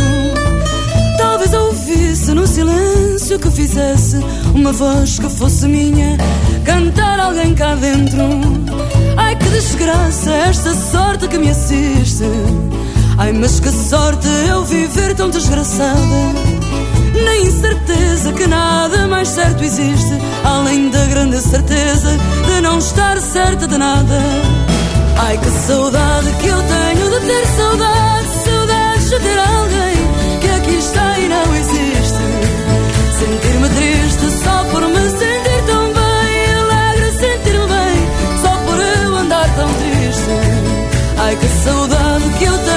[1.16, 4.18] Talvez ouvisse no silêncio que fizesse
[4.54, 6.16] uma voz que fosse minha,
[6.64, 8.22] cantar alguém cá dentro.
[9.16, 12.24] Ai que desgraça esta sorte que me assiste.
[13.16, 15.94] Ai, mas que sorte eu viver tão desgraçada.
[17.24, 22.10] Na incerteza que nada mais certo existe, além da grande certeza
[22.46, 24.20] de não estar certa de nada.
[25.16, 29.96] Ai que saudade que eu tenho de ter saudade, saudades de ter alguém
[30.40, 32.22] que aqui está e não existe.
[33.18, 37.96] Sentir-me triste só por me sentir tão bem, alegre sentir-me bem
[38.42, 40.30] só por eu andar tão triste.
[41.18, 42.73] Ai que saudade que eu tenho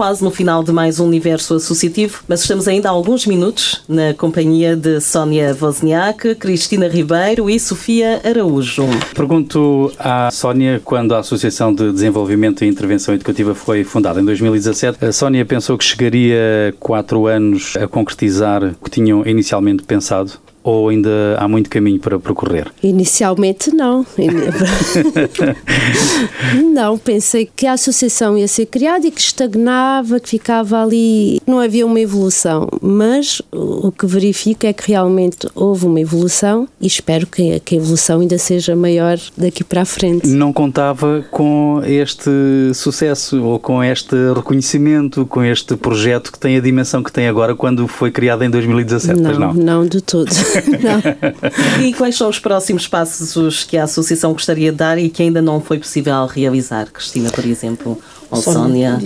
[0.00, 4.14] quase no final de mais um universo associativo, mas estamos ainda há alguns minutos na
[4.14, 8.86] companhia de Sónia Wozniak, Cristina Ribeiro e Sofia Araújo.
[9.14, 15.04] Pergunto à Sónia, quando a Associação de Desenvolvimento e Intervenção Educativa foi fundada em 2017,
[15.04, 20.32] a Sónia pensou que chegaria quatro anos a concretizar o que tinham inicialmente pensado?
[20.62, 22.70] Ou ainda há muito caminho para percorrer?
[22.82, 24.06] Inicialmente não.
[26.72, 31.58] não, pensei que a associação ia ser criada e que estagnava, que ficava ali, não
[31.58, 37.26] havia uma evolução, mas o que verifico é que realmente houve uma evolução e espero
[37.26, 40.26] que, que a evolução ainda seja maior daqui para a frente.
[40.26, 42.30] Não contava com este
[42.74, 47.54] sucesso ou com este reconhecimento, com este projeto que tem a dimensão que tem agora
[47.54, 49.54] quando foi criado em 2017, não, não?
[49.54, 50.30] Não, de todo.
[51.82, 55.40] e quais são os próximos passos que a Associação gostaria de dar e que ainda
[55.40, 57.98] não foi possível realizar, Cristina, por exemplo?
[58.30, 59.00] Ou Sónia?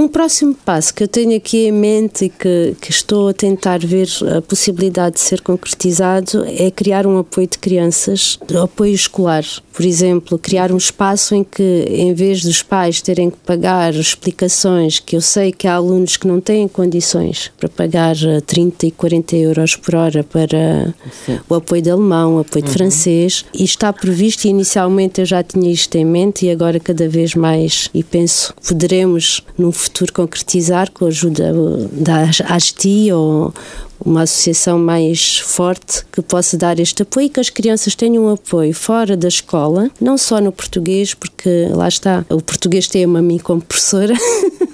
[0.00, 3.80] Um próximo passo que eu tenho aqui em mente e que, que estou a tentar
[3.80, 9.44] ver a possibilidade de ser concretizado é criar um apoio de crianças, apoio escolar.
[9.70, 14.98] Por exemplo, criar um espaço em que, em vez dos pais terem que pagar explicações,
[14.98, 19.36] que eu sei que há alunos que não têm condições para pagar 30 e 40
[19.36, 20.94] euros por hora para
[21.26, 21.40] Sim.
[21.46, 22.74] o apoio de alemão, o apoio de uhum.
[22.74, 27.06] francês, e está previsto, e inicialmente eu já tinha isto em mente, e agora cada
[27.06, 31.52] vez mais, e penso que poderemos num futuro concretizar com a ajuda
[31.92, 33.52] da ASTI ou
[34.04, 38.32] uma associação mais forte que possa dar este apoio e que as crianças tenham um
[38.32, 43.22] apoio fora da escola, não só no português, porque lá está, o português tem-me a
[43.22, 44.14] mim como professora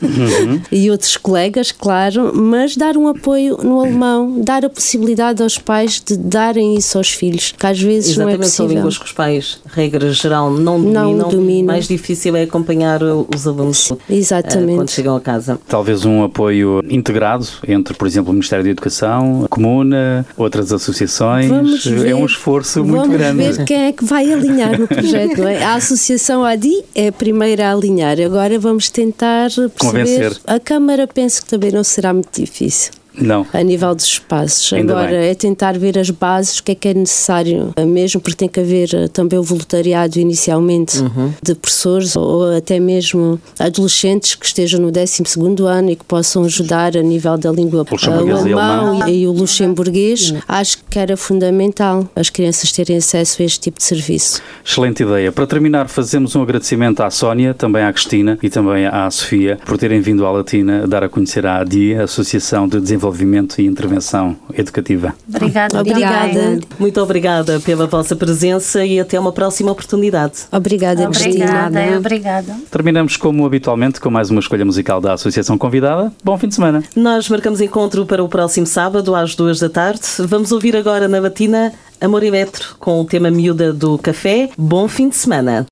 [0.03, 0.61] uhum.
[0.70, 6.01] e outros colegas, claro, mas dar um apoio no alemão, dar a possibilidade aos pais
[6.05, 8.66] de darem isso aos filhos, que às vezes Exatamente, não é possível.
[8.66, 11.66] são línguas que os pais, regra geral, não dominam, não dominam.
[11.66, 14.72] mais difícil é acompanhar os alunos Exatamente.
[14.72, 15.59] Uh, quando chegam a casa.
[15.68, 21.51] Talvez um apoio integrado entre, por exemplo, o Ministério da Educação, a Comuna, outras associações.
[22.05, 23.43] É um esforço muito grande.
[23.43, 25.43] Vamos ver quem é que vai alinhar no projeto.
[25.47, 25.62] É?
[25.64, 28.19] A Associação ADI é a primeira a alinhar.
[28.21, 29.73] Agora vamos tentar perceber.
[29.79, 30.37] Convencer.
[30.47, 32.93] A Câmara penso que também não será muito difícil.
[33.17, 33.47] Não.
[33.53, 34.73] A nível dos espaços.
[34.73, 35.31] Ainda Agora bem.
[35.31, 38.61] é tentar ver as bases, o que é que é necessário mesmo, porque tem que
[38.61, 41.33] haver eh, também o voluntariado inicialmente uhum.
[41.43, 45.23] de professores ou até mesmo adolescentes que estejam no 12
[45.67, 50.31] ano e que possam ajudar a nível da língua o alemão e, e, o luxemburguês.
[50.31, 50.41] Uhum.
[50.47, 54.43] Acho que era fundamental as crianças terem acesso a este tipo de serviço.
[54.64, 55.33] Excelente ideia.
[55.33, 59.79] Para terminar, fazemos um agradecimento à Sónia, também à Cristina e também à Sofia por
[59.79, 63.66] terem vindo à Latina dar a conhecer a ADI, a Associação de Desenvolvimento desenvolvimento e
[63.66, 65.14] intervenção educativa.
[65.28, 65.80] Obrigada.
[65.80, 66.61] Obrigada.
[66.78, 70.44] Muito obrigada pela vossa presença e até uma próxima oportunidade.
[70.50, 71.66] Obrigada, Cristina.
[71.66, 72.57] Obrigada, obrigada.
[72.70, 76.12] Terminamos como habitualmente com mais uma escolha musical da Associação Convidada.
[76.24, 76.82] Bom fim de semana.
[76.94, 80.02] Nós marcamos encontro para o próximo sábado às duas da tarde.
[80.20, 84.50] Vamos ouvir agora na batina Amor e Metro com o tema miúda do café.
[84.57, 85.66] Bom fim de semana.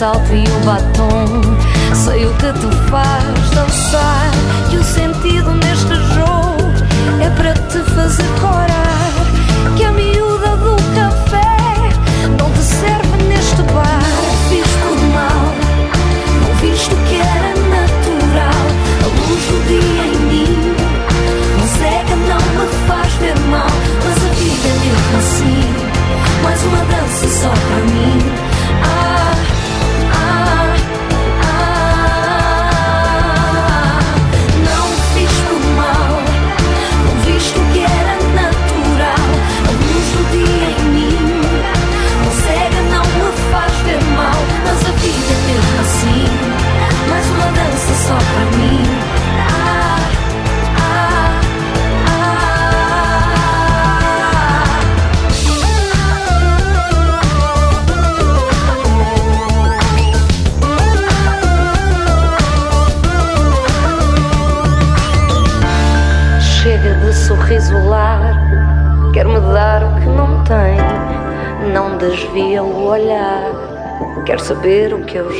[0.00, 1.26] Salto e o batom.
[1.94, 4.30] Sei o que tu faz dançar.
[4.72, 6.72] E o sentido neste jogo
[7.22, 8.89] é para te fazer corar.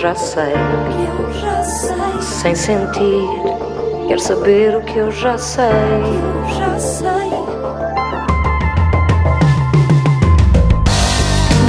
[0.00, 3.28] O que eu já sei, sem sentir.
[4.08, 5.66] Quer saber o que eu já sei.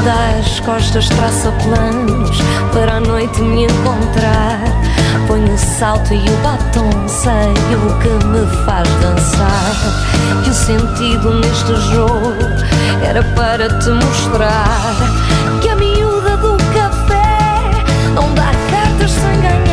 [0.04, 2.38] das costas traça planos
[2.74, 4.60] para a noite me encontrar.
[5.28, 7.32] Ponho o salto e o batom, sei
[7.76, 9.76] o que me faz dançar.
[10.46, 12.34] E o sentido neste jogo
[13.04, 14.96] era para te mostrar
[19.02, 19.71] dá cartas sem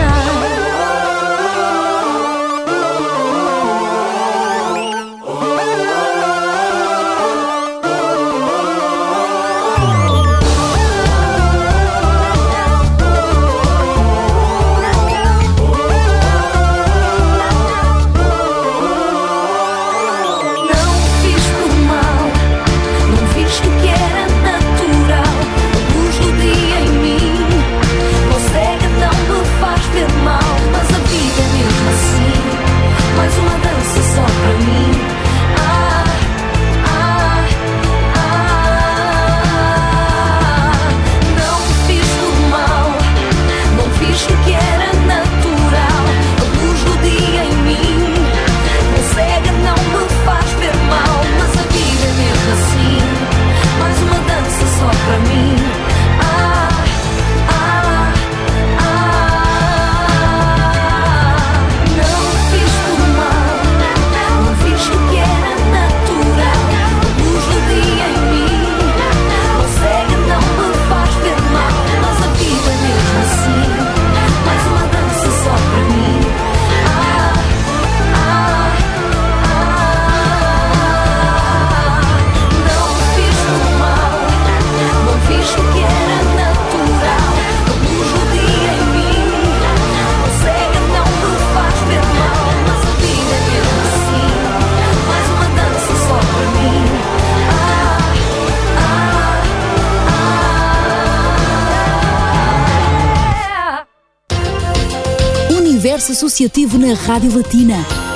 [106.39, 108.08] Associativo na Rádio Latina.